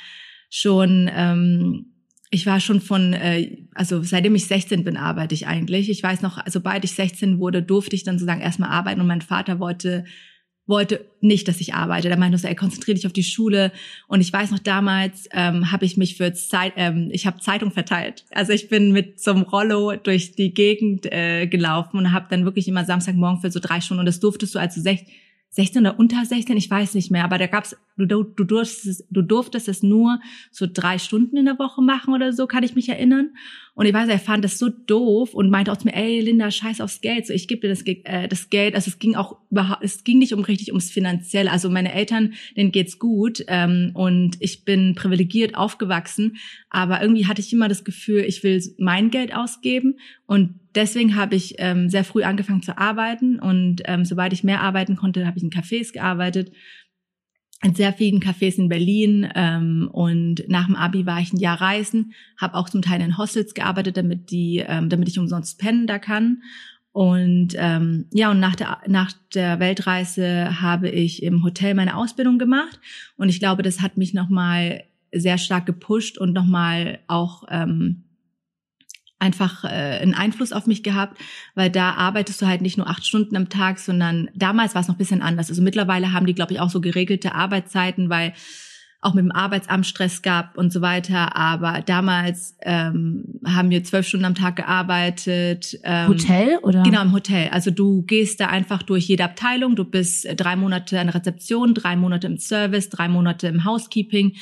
[0.49, 1.96] schon, ähm,
[2.29, 5.89] ich war schon von, äh, also seitdem ich 16 bin, arbeite ich eigentlich.
[5.89, 9.21] Ich weiß noch, sobald ich 16 wurde, durfte ich dann sozusagen erstmal arbeiten und mein
[9.21, 10.05] Vater wollte
[10.69, 12.09] wollte nicht, dass ich arbeite.
[12.09, 13.71] Der meinte so, ey, konzentriere dich auf die Schule.
[14.09, 17.71] Und ich weiß noch damals, ähm, habe ich mich für Zeit, ähm, ich habe Zeitung
[17.71, 18.25] verteilt.
[18.31, 22.43] Also ich bin mit so einem Rollo durch die Gegend äh, gelaufen und habe dann
[22.43, 24.01] wirklich immer Samstagmorgen für so drei Stunden.
[24.01, 25.07] Und das durftest du als 16
[25.49, 29.21] 16 oder unter 16, ich weiß nicht mehr, aber da gab's, du, du, durftest, du
[29.21, 30.19] durftest es nur
[30.51, 33.31] so drei Stunden in der Woche machen oder so, kann ich mich erinnern.
[33.73, 36.49] Und ich weiß, er fand das so doof und meinte auch zu mir, ey Linda,
[36.49, 38.73] scheiß aufs Geld, so ich gebe dir das, äh, das Geld.
[38.73, 41.51] Also es ging auch überhaupt, es ging nicht um richtig ums Finanzielle.
[41.51, 46.37] Also meine Eltern, denen geht's gut ähm, und ich bin privilegiert aufgewachsen,
[46.71, 51.35] aber irgendwie hatte ich immer das Gefühl, ich will mein Geld ausgeben und deswegen habe
[51.35, 55.37] ich ähm, sehr früh angefangen zu arbeiten und ähm, sobald ich mehr arbeiten konnte, habe
[55.37, 56.51] ich in Cafés gearbeitet
[57.63, 61.59] in sehr vielen Cafés in Berlin ähm, und nach dem Abi war ich ein Jahr
[61.59, 65.87] reisen, habe auch zum Teil in Hostels gearbeitet, damit die, ähm, damit ich umsonst pennen
[65.87, 66.43] da kann.
[66.91, 72.39] Und ähm, ja, und nach der, nach der Weltreise habe ich im Hotel meine Ausbildung
[72.39, 72.79] gemacht.
[73.17, 78.03] Und ich glaube, das hat mich nochmal sehr stark gepusht und nochmal auch ähm,
[79.19, 81.19] einfach äh, einen Einfluss auf mich gehabt,
[81.55, 84.87] weil da arbeitest du halt nicht nur acht Stunden am Tag, sondern damals war es
[84.87, 85.49] noch ein bisschen anders.
[85.49, 88.33] Also mittlerweile haben die, glaube ich, auch so geregelte Arbeitszeiten, weil
[88.99, 91.35] auch mit dem Arbeitsamt Stress gab und so weiter.
[91.35, 95.79] Aber damals ähm, haben wir zwölf Stunden am Tag gearbeitet.
[95.83, 96.83] Ähm, Hotel oder?
[96.83, 97.49] Genau, im Hotel.
[97.49, 99.75] Also du gehst da einfach durch jede Abteilung.
[99.75, 104.33] Du bist drei Monate an der Rezeption, drei Monate im Service, drei Monate im Housekeeping.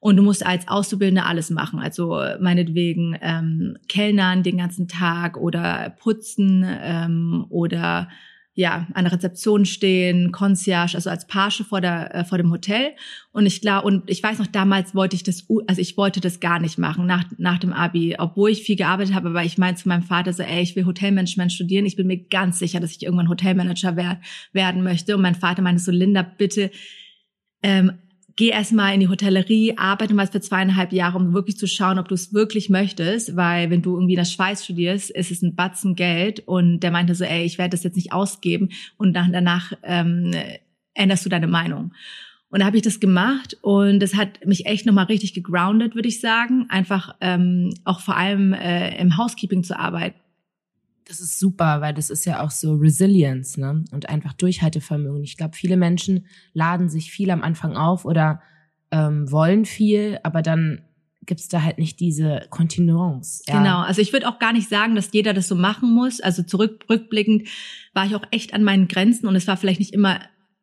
[0.00, 1.80] Und du musst als Auszubildende alles machen.
[1.80, 8.08] Also meinetwegen ähm, Kellnern den ganzen Tag oder putzen ähm, oder
[8.58, 12.90] ja, an der Rezeption stehen, Concierge, also als Page vor der äh, vor dem Hotel.
[13.30, 16.40] Und ich klar und ich weiß noch damals wollte ich das also ich wollte das
[16.40, 19.82] gar nicht machen nach nach dem Abi, obwohl ich viel gearbeitet habe, aber ich meinte
[19.82, 22.90] zu meinem Vater so, ey, ich will Hotelmanagement studieren, ich bin mir ganz sicher, dass
[22.90, 24.20] ich irgendwann Hotelmanager wer
[24.52, 25.14] werden möchte.
[25.14, 26.72] Und mein Vater meinte so Linda, bitte
[27.62, 27.92] ähm,
[28.38, 32.06] geh erstmal in die Hotellerie, arbeite mal für zweieinhalb Jahre, um wirklich zu schauen, ob
[32.06, 35.56] du es wirklich möchtest, weil wenn du irgendwie in der Schweiz studierst, ist es ein
[35.56, 39.32] Batzen Geld und der meinte so, ey, ich werde das jetzt nicht ausgeben und dann,
[39.32, 40.30] danach ähm,
[40.94, 41.92] änderst du deine Meinung.
[42.48, 46.08] Und da habe ich das gemacht und das hat mich echt nochmal richtig gegroundet, würde
[46.08, 46.66] ich sagen.
[46.68, 50.18] Einfach ähm, auch vor allem äh, im Housekeeping zu arbeiten.
[51.08, 53.84] Das ist super, weil das ist ja auch so Resilience, ne?
[53.92, 55.24] Und einfach Durchhaltevermögen.
[55.24, 58.42] Ich glaube, viele Menschen laden sich viel am Anfang auf oder
[58.90, 60.82] ähm, wollen viel, aber dann
[61.28, 63.42] gibt's da halt nicht diese Kontinuance.
[63.46, 63.58] Ja.
[63.58, 66.20] Genau, also ich würde auch gar nicht sagen, dass jeder das so machen muss.
[66.20, 67.48] Also zurückblickend
[67.92, 70.20] war ich auch echt an meinen Grenzen und es war vielleicht nicht immer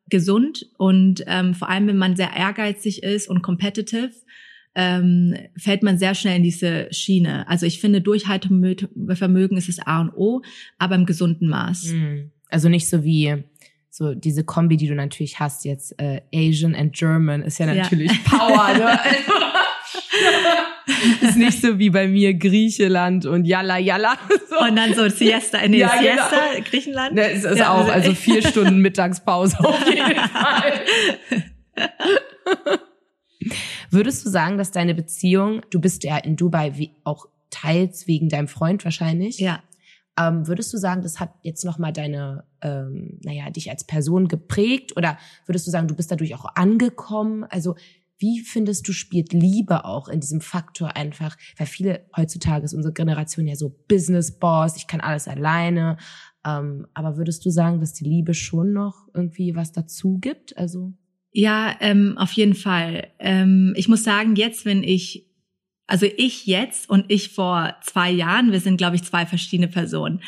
[0.09, 4.11] gesund und ähm, vor allem, wenn man sehr ehrgeizig ist und competitive,
[4.75, 7.47] ähm, fällt man sehr schnell in diese Schiene.
[7.47, 10.41] Also ich finde, Durchhaltevermögen ist das A und O,
[10.77, 11.93] aber im gesunden Maß.
[11.93, 12.31] Mhm.
[12.49, 13.43] Also nicht so wie
[13.89, 18.11] so diese Kombi, die du natürlich hast jetzt, äh, Asian and German, ist ja natürlich
[18.11, 18.37] ja.
[18.37, 18.73] Power.
[18.77, 18.99] Ne?
[21.21, 24.17] ist nicht so wie bei mir Griechenland und Yalla Yalla.
[24.49, 24.59] So.
[24.59, 26.69] Und dann so Siesta, nee, ja, Siesta, genau.
[26.69, 27.15] Griechenland.
[27.15, 30.73] Ne, ist, ist ja, auch, also vier Stunden Mittagspause auf jeden Fall.
[33.95, 38.27] Würdest du sagen, dass deine Beziehung, du bist ja in Dubai wie auch teils wegen
[38.27, 39.39] deinem Freund wahrscheinlich.
[39.39, 39.63] Ja.
[40.19, 44.97] Ähm, würdest du sagen, das hat jetzt nochmal deine, ähm, naja, dich als Person geprägt
[44.97, 47.45] oder würdest du sagen, du bist dadurch auch angekommen?
[47.45, 47.75] Also
[48.17, 51.37] wie findest du, spielt Liebe auch in diesem Faktor einfach?
[51.57, 55.95] Weil viele heutzutage ist unsere Generation ja so Business Boss, ich kann alles alleine.
[56.45, 60.57] Ähm, aber würdest du sagen, dass die Liebe schon noch irgendwie was dazu gibt?
[60.57, 60.91] Also
[61.37, 63.09] ja, ähm, auf jeden Fall.
[63.19, 65.27] Ähm, ich muss sagen, jetzt, wenn ich,
[65.85, 70.21] also ich jetzt und ich vor zwei Jahren, wir sind, glaube ich, zwei verschiedene Personen.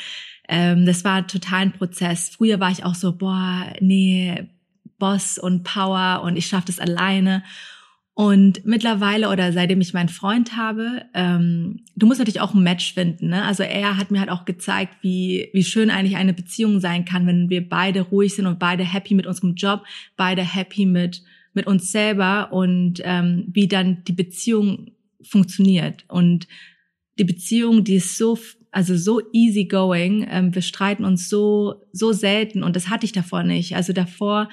[0.50, 2.28] Ähm, das war total ein Prozess.
[2.30, 4.50] Früher war ich auch so, boah, nee,
[5.00, 7.42] Boss und Power und ich schaffe das alleine.
[8.18, 12.96] Und mittlerweile oder seitdem ich meinen Freund habe, ähm, du musst natürlich auch ein Match
[12.96, 13.28] finden.
[13.28, 13.44] Ne?
[13.44, 17.28] Also er hat mir halt auch gezeigt, wie, wie schön eigentlich eine Beziehung sein kann,
[17.28, 19.84] wenn wir beide ruhig sind und beide happy mit unserem Job,
[20.16, 21.22] beide happy mit,
[21.54, 26.04] mit uns selber und ähm, wie dann die Beziehung funktioniert.
[26.08, 26.48] Und
[27.20, 28.40] die Beziehung, die ist so,
[28.72, 30.26] also so easy going.
[30.28, 33.76] Ähm, wir streiten uns so, so selten und das hatte ich davor nicht.
[33.76, 34.50] Also davor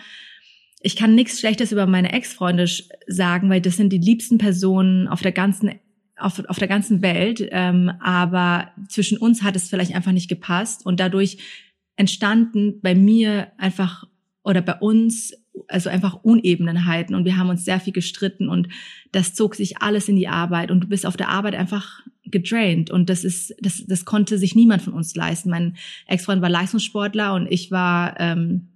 [0.84, 2.66] ich kann nichts Schlechtes über meine Ex-Freunde
[3.06, 5.72] sagen, weil das sind die liebsten Personen auf der ganzen
[6.16, 7.44] auf, auf der ganzen Welt.
[7.50, 11.38] Ähm, aber zwischen uns hat es vielleicht einfach nicht gepasst und dadurch
[11.96, 14.04] entstanden bei mir einfach
[14.44, 15.32] oder bei uns
[15.68, 18.68] also einfach Unebenheiten und wir haben uns sehr viel gestritten und
[19.10, 22.90] das zog sich alles in die Arbeit und du bist auf der Arbeit einfach gedraint
[22.90, 25.50] und das ist das das konnte sich niemand von uns leisten.
[25.50, 25.76] Mein
[26.08, 28.68] Ex-Freund war Leistungssportler und ich war ähm,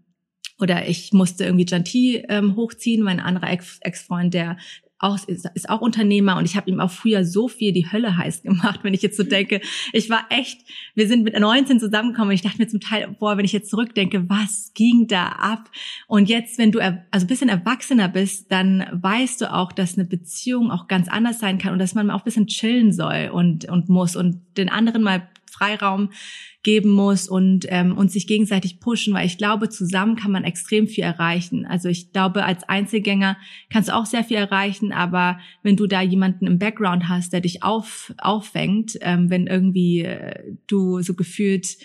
[0.60, 4.56] oder ich musste irgendwie Janti ähm, hochziehen, mein anderer Ex-Freund, der
[4.98, 8.16] auch, ist, ist auch Unternehmer und ich habe ihm auch früher so viel die Hölle
[8.16, 9.60] heiß gemacht, wenn ich jetzt so denke.
[9.92, 10.60] Ich war echt,
[10.94, 13.70] wir sind mit 19 zusammengekommen und ich dachte mir zum Teil, boah, wenn ich jetzt
[13.70, 15.70] zurückdenke, was ging da ab?
[16.06, 20.06] Und jetzt, wenn du also ein bisschen erwachsener bist, dann weißt du auch, dass eine
[20.06, 23.68] Beziehung auch ganz anders sein kann und dass man auch ein bisschen chillen soll und,
[23.68, 26.10] und muss und den anderen mal Freiraum
[26.62, 30.86] geben muss und, ähm, und sich gegenseitig pushen, weil ich glaube, zusammen kann man extrem
[30.86, 31.66] viel erreichen.
[31.66, 33.36] Also ich glaube, als Einzelgänger
[33.70, 37.40] kannst du auch sehr viel erreichen, aber wenn du da jemanden im Background hast, der
[37.40, 41.78] dich auf, auffängt, ähm, wenn irgendwie äh, du so gefühlt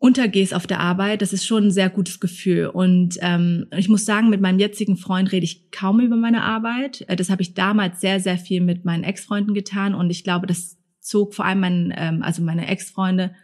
[0.00, 2.66] untergehst auf der Arbeit, das ist schon ein sehr gutes Gefühl.
[2.66, 7.04] Und ähm, ich muss sagen, mit meinem jetzigen Freund rede ich kaum über meine Arbeit.
[7.06, 10.46] Äh, das habe ich damals sehr, sehr viel mit meinen Ex-Freunden getan und ich glaube,
[10.46, 13.34] das zog vor allem mein, ähm, also meine Ex-Freunde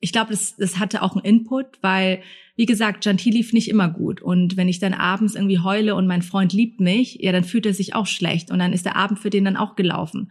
[0.00, 2.22] ich glaube, das, das hatte auch einen Input, weil,
[2.56, 4.22] wie gesagt, Janti lief nicht immer gut.
[4.22, 7.66] Und wenn ich dann abends irgendwie heule und mein Freund liebt mich, ja, dann fühlt
[7.66, 8.50] er sich auch schlecht.
[8.50, 10.30] Und dann ist der Abend für den dann auch gelaufen.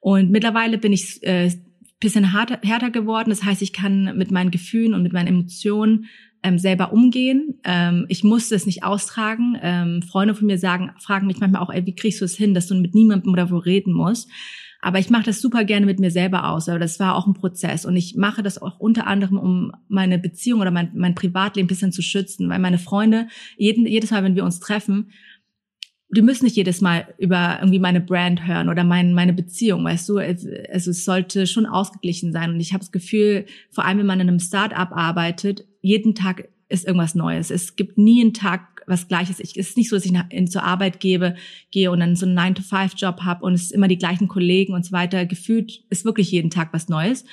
[0.00, 1.50] Und mittlerweile bin ich äh,
[1.98, 3.30] bisschen harter, härter geworden.
[3.30, 6.06] Das heißt, ich kann mit meinen Gefühlen und mit meinen Emotionen
[6.42, 7.58] ähm, selber umgehen.
[7.64, 9.56] Ähm, ich musste es nicht austragen.
[9.62, 12.52] Ähm, Freunde von mir sagen, fragen mich manchmal auch, ey, wie kriegst du es hin,
[12.52, 14.28] dass du mit niemandem wo reden musst?
[14.80, 16.68] Aber ich mache das super gerne mit mir selber aus.
[16.68, 17.84] Aber das war auch ein Prozess.
[17.84, 21.68] Und ich mache das auch unter anderem, um meine Beziehung oder mein, mein Privatleben ein
[21.68, 22.48] bisschen zu schützen.
[22.48, 25.10] Weil meine Freunde, jeden, jedes Mal, wenn wir uns treffen,
[26.08, 30.08] die müssen nicht jedes Mal über irgendwie meine Brand hören oder mein, meine Beziehung, weißt
[30.08, 30.18] du?
[30.18, 32.50] Also es sollte schon ausgeglichen sein.
[32.50, 36.48] Und ich habe das Gefühl, vor allem wenn man in einem Start-up arbeitet, jeden Tag
[36.68, 37.50] ist irgendwas Neues.
[37.50, 39.40] Es gibt nie einen Tag, was Gleiches.
[39.40, 41.36] Ich, es ist nicht so, dass ich nach, in, zur Arbeit gebe,
[41.70, 44.92] gehe und dann so einen 9-to-5-Job habe und es immer die gleichen Kollegen und so
[44.92, 45.26] weiter.
[45.26, 47.24] Gefühlt ist wirklich jeden Tag was Neues.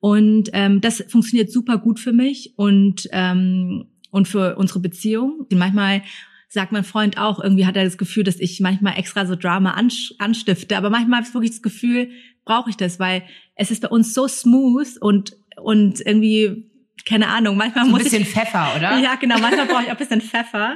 [0.00, 5.46] Und ähm, das funktioniert super gut für mich und, ähm, und für unsere Beziehung.
[5.50, 6.02] Manchmal
[6.48, 9.76] sagt mein Freund auch, irgendwie hat er das Gefühl, dass ich manchmal extra so Drama
[10.18, 10.76] anstifte.
[10.76, 12.10] Aber manchmal habe ich wirklich das Gefühl,
[12.44, 13.22] brauche ich das, weil
[13.56, 16.70] es ist bei uns so smooth und, und irgendwie
[17.08, 18.98] keine Ahnung, manchmal so muss ein bisschen ich, Pfeffer, oder?
[18.98, 20.74] Ja, genau, manchmal brauche ich auch ein bisschen Pfeffer.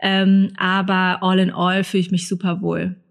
[0.00, 3.02] Ähm, aber all in all fühle ich mich super wohl.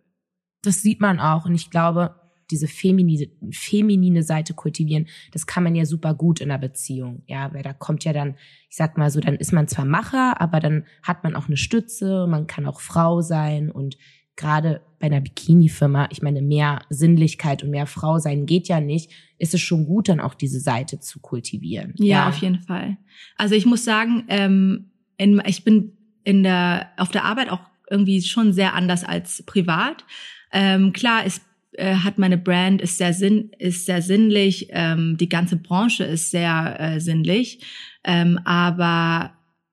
[0.62, 2.16] Das sieht man auch und ich glaube,
[2.52, 7.24] diese feminine, feminine Seite kultivieren, das kann man ja super gut in einer Beziehung.
[7.28, 8.36] Ja, weil da kommt ja dann,
[8.70, 11.58] ich sag mal so, dann ist man zwar Macher, aber dann hat man auch eine
[11.58, 13.98] Stütze, man kann auch Frau sein und
[14.36, 19.12] gerade bei einer Bikini-Firma, ich meine, mehr Sinnlichkeit und mehr Frau sein geht ja nicht,
[19.38, 21.94] ist es schon gut, dann auch diese Seite zu kultivieren.
[21.98, 22.30] Ja, ja.
[22.30, 22.98] auf jeden Fall.
[23.38, 25.94] Also ich muss sagen, ähm, in, ich bin
[26.24, 30.06] in der, auf der Arbeit auch irgendwie schon sehr anders als privat.
[30.52, 31.42] Ähm, klar ist
[31.74, 36.32] äh, hat meine Brand ist sehr sinn ist sehr sinnlich ähm, die ganze Branche ist
[36.32, 37.64] sehr äh, sinnlich
[38.04, 39.32] ähm, aber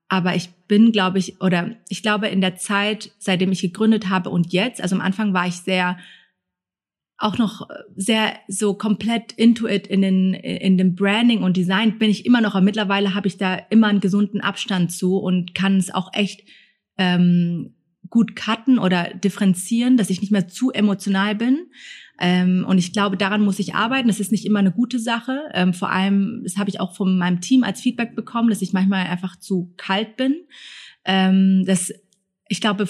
[0.09, 4.29] aber ich bin glaube ich oder ich glaube in der Zeit seitdem ich gegründet habe
[4.29, 5.97] und jetzt also am Anfang war ich sehr
[7.19, 12.09] auch noch sehr so komplett into it in den in dem Branding und Design bin
[12.09, 15.77] ich immer noch aber mittlerweile habe ich da immer einen gesunden Abstand zu und kann
[15.77, 16.43] es auch echt
[16.97, 17.73] ähm,
[18.09, 21.67] gut cutten oder differenzieren, dass ich nicht mehr zu emotional bin.
[22.19, 24.07] Ähm, und ich glaube, daran muss ich arbeiten.
[24.07, 25.41] Das ist nicht immer eine gute Sache.
[25.53, 28.73] Ähm, vor allem, das habe ich auch von meinem Team als Feedback bekommen, dass ich
[28.73, 30.35] manchmal einfach zu kalt bin.
[31.05, 31.93] Ähm, das,
[32.47, 32.87] ich glaube,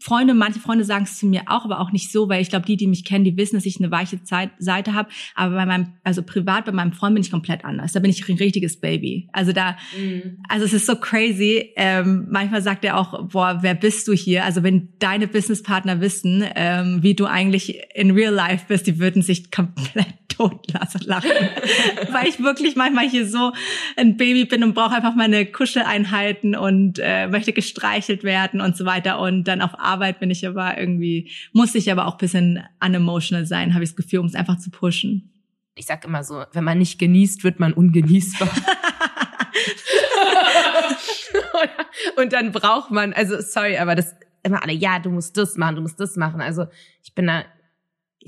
[0.00, 2.66] Freunde, manche Freunde sagen es zu mir auch, aber auch nicht so, weil ich glaube,
[2.66, 5.08] die, die mich kennen, die wissen, dass ich eine weiche Zeit, Seite habe.
[5.34, 7.92] Aber bei meinem, also privat bei meinem Freund bin ich komplett anders.
[7.92, 9.28] Da bin ich ein richtiges Baby.
[9.32, 10.38] Also da, mhm.
[10.48, 11.70] also es ist so crazy.
[11.76, 14.44] Ähm, manchmal sagt er auch, boah, wer bist du hier?
[14.44, 19.22] Also wenn deine Businesspartner wissen, ähm, wie du eigentlich in Real Life bist, die würden
[19.22, 21.00] sich komplett totlachen,
[22.12, 23.52] weil ich wirklich manchmal hier so
[23.96, 28.84] ein Baby bin und brauche einfach meine Kuscheleinheiten und äh, möchte gestreichelt werden und so
[28.84, 29.18] weiter.
[29.18, 33.74] Und dann auf Arbeit bin ich aber irgendwie, muss ich aber auch bisschen unemotional sein,
[33.74, 35.32] habe ich das Gefühl, um es einfach zu pushen.
[35.74, 38.48] Ich sag immer so, wenn man nicht genießt, wird man ungenießbar.
[42.16, 45.76] und dann braucht man, also sorry, aber das immer alle, ja, du musst das machen,
[45.76, 46.40] du musst das machen.
[46.40, 46.66] Also
[47.02, 47.44] ich bin da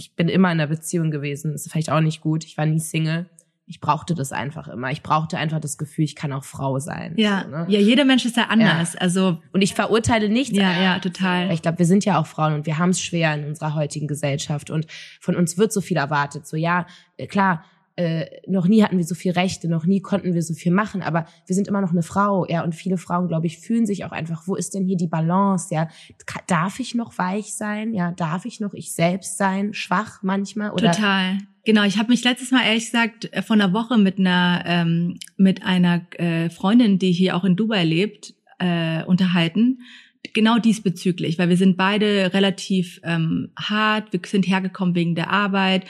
[0.00, 1.54] ich bin immer in einer Beziehung gewesen.
[1.54, 2.44] Ist vielleicht auch nicht gut.
[2.44, 3.26] Ich war nie Single.
[3.66, 4.90] Ich brauchte das einfach immer.
[4.90, 7.14] Ich brauchte einfach das Gefühl, ich kann auch Frau sein.
[7.16, 7.66] Ja, so, ne?
[7.68, 8.94] ja, jeder Mensch ist ja anders.
[8.94, 9.00] Ja.
[9.00, 10.56] Also und ich verurteile nichts.
[10.56, 11.52] Ja, ja, total.
[11.52, 14.08] Ich glaube, wir sind ja auch Frauen und wir haben es schwer in unserer heutigen
[14.08, 14.86] Gesellschaft und
[15.20, 16.46] von uns wird so viel erwartet.
[16.46, 16.86] So ja,
[17.16, 17.64] äh, klar,
[18.00, 21.02] äh, noch nie hatten wir so viel Rechte, noch nie konnten wir so viel machen,
[21.02, 24.06] aber wir sind immer noch eine Frau, ja, und viele Frauen, glaube ich, fühlen sich
[24.06, 25.88] auch einfach, wo ist denn hier die Balance, ja?
[26.46, 28.12] Darf ich noch weich sein, ja?
[28.12, 30.92] Darf ich noch ich selbst sein, schwach manchmal oder?
[30.92, 31.38] Total.
[31.66, 35.18] Genau, ich habe mich letztes Mal ehrlich gesagt äh, vor einer Woche mit einer ähm,
[35.36, 39.80] mit einer äh, Freundin, die hier auch in Dubai lebt, äh, unterhalten
[40.34, 45.86] genau diesbezüglich, weil wir sind beide relativ ähm, hart, wir sind hergekommen wegen der Arbeit,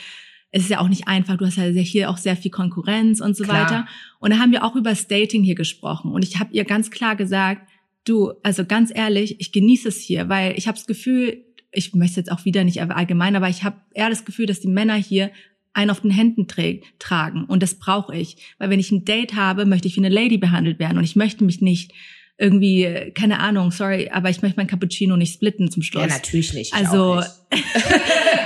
[0.52, 3.36] es ist ja auch nicht einfach, du hast ja hier auch sehr viel Konkurrenz und
[3.36, 3.64] so klar.
[3.64, 3.86] weiter.
[4.18, 6.12] Und da haben wir auch über das Dating hier gesprochen.
[6.12, 7.68] Und ich habe ihr ganz klar gesagt,
[8.04, 12.18] du, also ganz ehrlich, ich genieße es hier, weil ich habe das Gefühl, ich möchte
[12.18, 15.30] jetzt auch wieder nicht allgemein, aber ich habe eher das Gefühl, dass die Männer hier
[15.72, 17.44] einen auf den Händen trägt, tragen.
[17.44, 18.36] Und das brauche ich.
[18.58, 20.98] Weil wenn ich ein Date habe, möchte ich wie eine Lady behandelt werden.
[20.98, 21.92] Und ich möchte mich nicht
[22.40, 26.02] irgendwie, keine Ahnung, sorry, aber ich möchte mein Cappuccino nicht splitten zum Schluss.
[26.02, 26.72] Ja, natürlich nicht.
[26.72, 27.30] Also, nicht.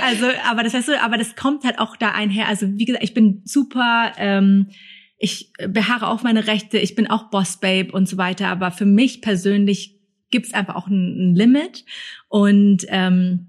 [0.03, 2.49] also, aber das heißt so, aber das kommt halt auch da einher.
[2.49, 4.67] Also, wie gesagt, ich bin super, ähm,
[5.17, 8.85] ich beharre auf meine Rechte, ich bin auch Boss Babe und so weiter, aber für
[8.85, 9.97] mich persönlich
[10.29, 11.85] gibt es einfach auch ein, ein Limit.
[12.27, 13.47] Und ähm,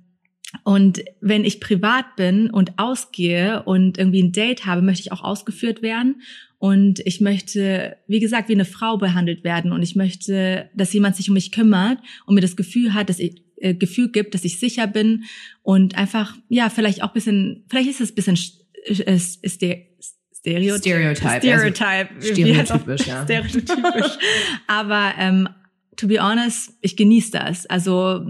[0.62, 5.22] und wenn ich privat bin und ausgehe und irgendwie ein Date habe, möchte ich auch
[5.22, 6.22] ausgeführt werden.
[6.58, 9.72] Und ich möchte, wie gesagt, wie eine Frau behandelt werden.
[9.72, 13.18] Und ich möchte, dass jemand sich um mich kümmert und mir das Gefühl hat, dass
[13.18, 15.24] ich, äh, Gefühl gibt, dass ich sicher bin
[15.62, 18.38] und einfach, ja, vielleicht auch bisschen, vielleicht ist es bisschen
[18.84, 20.78] äh, Stereotyp.
[20.78, 21.40] Stereotype.
[21.40, 22.08] Stereotype.
[22.14, 23.22] Also, stereotypisch, ja.
[23.24, 24.18] Stereotypisch.
[24.66, 25.48] Aber ähm,
[25.96, 27.66] to be honest, ich genieße das.
[27.66, 28.24] Also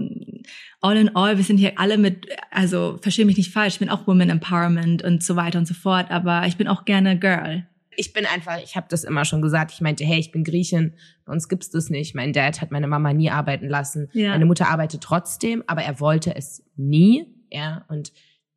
[0.81, 3.89] all in all, wir sind hier alle mit, also verstehe mich nicht falsch, ich bin
[3.89, 7.67] auch Women Empowerment und so weiter und so fort, aber ich bin auch gerne Girl
[7.97, 9.71] ich bin einfach, ich habe das immer schon gesagt.
[9.73, 10.93] Ich meinte, hey, ich bin Griechin,
[11.25, 12.13] bei uns gibt's das nicht.
[12.13, 14.09] Mein Dad hat meine Mama nie arbeiten lassen.
[14.13, 14.29] Ja.
[14.29, 17.25] Meine Mutter arbeitet trotzdem, aber er wollte es nie.
[17.51, 18.13] Ja, und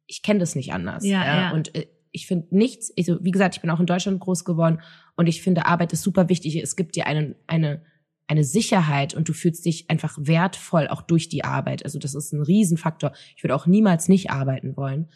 [0.07, 1.05] ich kenne das nicht anders.
[1.05, 1.41] Ja, ja.
[1.41, 1.51] ja.
[1.53, 4.80] Und äh, ich finde nichts, also wie gesagt, ich bin auch in Deutschland groß geworden
[5.16, 6.57] und ich finde, Arbeit ist super wichtig.
[6.57, 7.82] Es gibt dir eine, eine,
[8.26, 11.84] eine Sicherheit und du fühlst dich einfach wertvoll auch durch die Arbeit.
[11.84, 13.12] Also das ist ein Riesenfaktor.
[13.36, 15.09] Ich würde auch niemals nicht arbeiten wollen.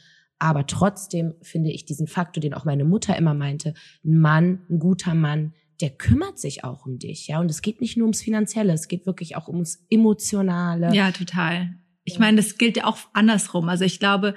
[0.44, 3.72] Aber trotzdem finde ich diesen Faktor, den auch meine Mutter immer meinte,
[4.04, 7.40] ein Mann, ein guter Mann, der kümmert sich auch um dich, ja.
[7.40, 10.94] Und es geht nicht nur ums Finanzielle, es geht wirklich auch ums Emotionale.
[10.94, 11.76] Ja, total.
[12.04, 13.70] Ich meine, das gilt ja auch andersrum.
[13.70, 14.34] Also ich glaube,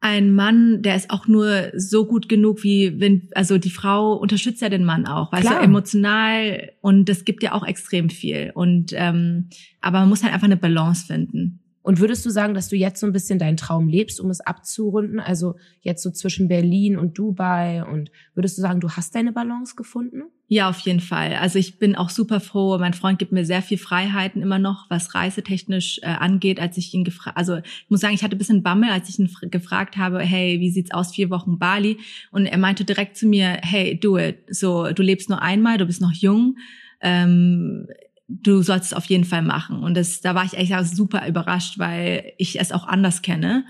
[0.00, 4.62] ein Mann, der ist auch nur so gut genug, wie wenn, also die Frau unterstützt
[4.62, 5.58] ja den Mann auch, weißt Klar.
[5.58, 8.50] du, emotional und das gibt ja auch extrem viel.
[8.54, 9.50] Und ähm,
[9.82, 11.60] aber man muss halt einfach eine Balance finden.
[11.82, 14.40] Und würdest du sagen, dass du jetzt so ein bisschen deinen Traum lebst, um es
[14.40, 15.20] abzurunden?
[15.20, 19.74] Also jetzt so zwischen Berlin und Dubai und würdest du sagen, du hast deine Balance
[19.74, 20.24] gefunden?
[20.50, 21.34] Ja, auf jeden Fall.
[21.34, 22.78] Also ich bin auch super froh.
[22.78, 26.58] Mein Freund gibt mir sehr viel Freiheiten immer noch, was reisetechnisch äh, angeht.
[26.58, 29.18] Als ich ihn gefragt, also ich muss sagen, ich hatte ein bisschen Bammel, als ich
[29.18, 31.98] ihn gefragt habe, hey, wie sieht's aus, vier Wochen Bali?
[32.30, 34.38] Und er meinte direkt zu mir, hey, do it.
[34.48, 36.56] So, du lebst nur einmal, du bist noch jung.
[37.00, 37.86] Ähm,
[38.28, 39.82] du sollst es auf jeden Fall machen.
[39.82, 43.64] Und das, da war ich echt super überrascht, weil ich es auch anders kenne.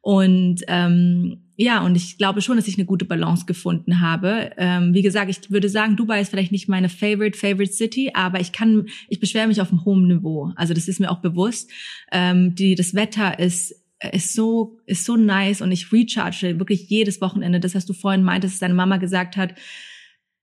[0.00, 4.50] Und ähm, ja, und ich glaube schon, dass ich eine gute Balance gefunden habe.
[4.56, 8.40] Ähm, wie gesagt, ich würde sagen, Dubai ist vielleicht nicht meine favorite, favorite City, aber
[8.40, 10.52] ich kann, ich beschwere mich auf einem hohen Niveau.
[10.56, 11.70] Also das ist mir auch bewusst.
[12.12, 13.80] Ähm, die, das Wetter ist
[14.12, 17.60] ist so ist so nice und ich recharge wirklich jedes Wochenende.
[17.60, 19.54] Das, was du vorhin meintest, dass deine Mama gesagt hat,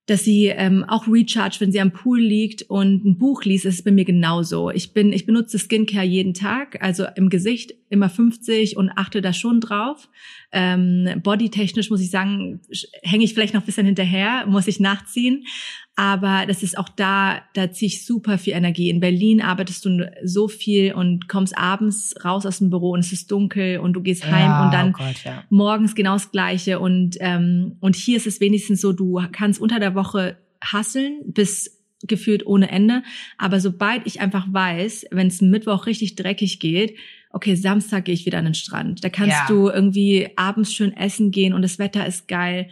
[0.08, 3.76] dass sie ähm, auch recharge, wenn sie am Pool liegt und ein Buch liest, ist
[3.76, 4.72] es bei mir genauso.
[4.72, 9.32] Ich bin, ich benutze Skincare jeden Tag, also im Gesicht immer 50 und achte da
[9.32, 10.10] schon drauf.
[10.52, 12.62] Ähm, bodytechnisch muss ich sagen,
[13.04, 15.46] hänge ich vielleicht noch ein bisschen hinterher, muss ich nachziehen.
[15.96, 18.90] Aber das ist auch da, da ziehe ich super viel Energie.
[18.90, 23.12] In Berlin arbeitest du so viel und kommst abends raus aus dem Büro und es
[23.12, 25.44] ist dunkel und du gehst heim ja, und dann oh Gott, ja.
[25.50, 26.80] morgens genau das Gleiche.
[26.80, 31.82] Und, ähm, und hier ist es wenigstens so, du kannst unter der Woche hasseln bis
[32.08, 33.04] gefühlt ohne Ende.
[33.38, 36.98] Aber sobald ich einfach weiß, wenn es Mittwoch richtig dreckig geht,
[37.32, 39.04] okay, Samstag gehe ich wieder an den Strand.
[39.04, 39.46] Da kannst ja.
[39.48, 42.70] du irgendwie abends schön essen gehen und das Wetter ist geil.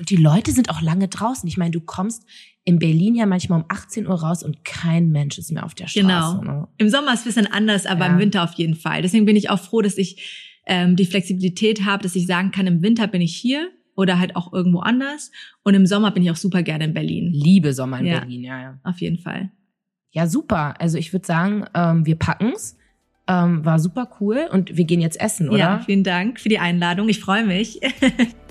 [0.00, 1.46] Und die Leute sind auch lange draußen.
[1.46, 2.24] Ich meine, du kommst
[2.64, 5.88] in Berlin ja manchmal um 18 Uhr raus und kein Mensch ist mehr auf der
[5.88, 6.40] Straße.
[6.40, 6.42] Genau.
[6.42, 6.68] Ne?
[6.78, 8.12] Im Sommer ist es ein bisschen anders, aber ja.
[8.12, 9.02] im Winter auf jeden Fall.
[9.02, 12.66] Deswegen bin ich auch froh, dass ich ähm, die Flexibilität habe, dass ich sagen kann,
[12.66, 15.30] im Winter bin ich hier oder halt auch irgendwo anders.
[15.64, 17.30] Und im Sommer bin ich auch super gerne in Berlin.
[17.30, 18.80] Liebe Sommer in ja, Berlin, ja, ja.
[18.82, 19.50] Auf jeden Fall.
[20.12, 20.80] Ja, super.
[20.80, 22.78] Also ich würde sagen, ähm, wir packen's.
[23.28, 25.58] Ähm, war super cool und wir gehen jetzt essen, oder?
[25.58, 27.08] Ja, vielen Dank für die Einladung.
[27.08, 27.80] Ich freue mich.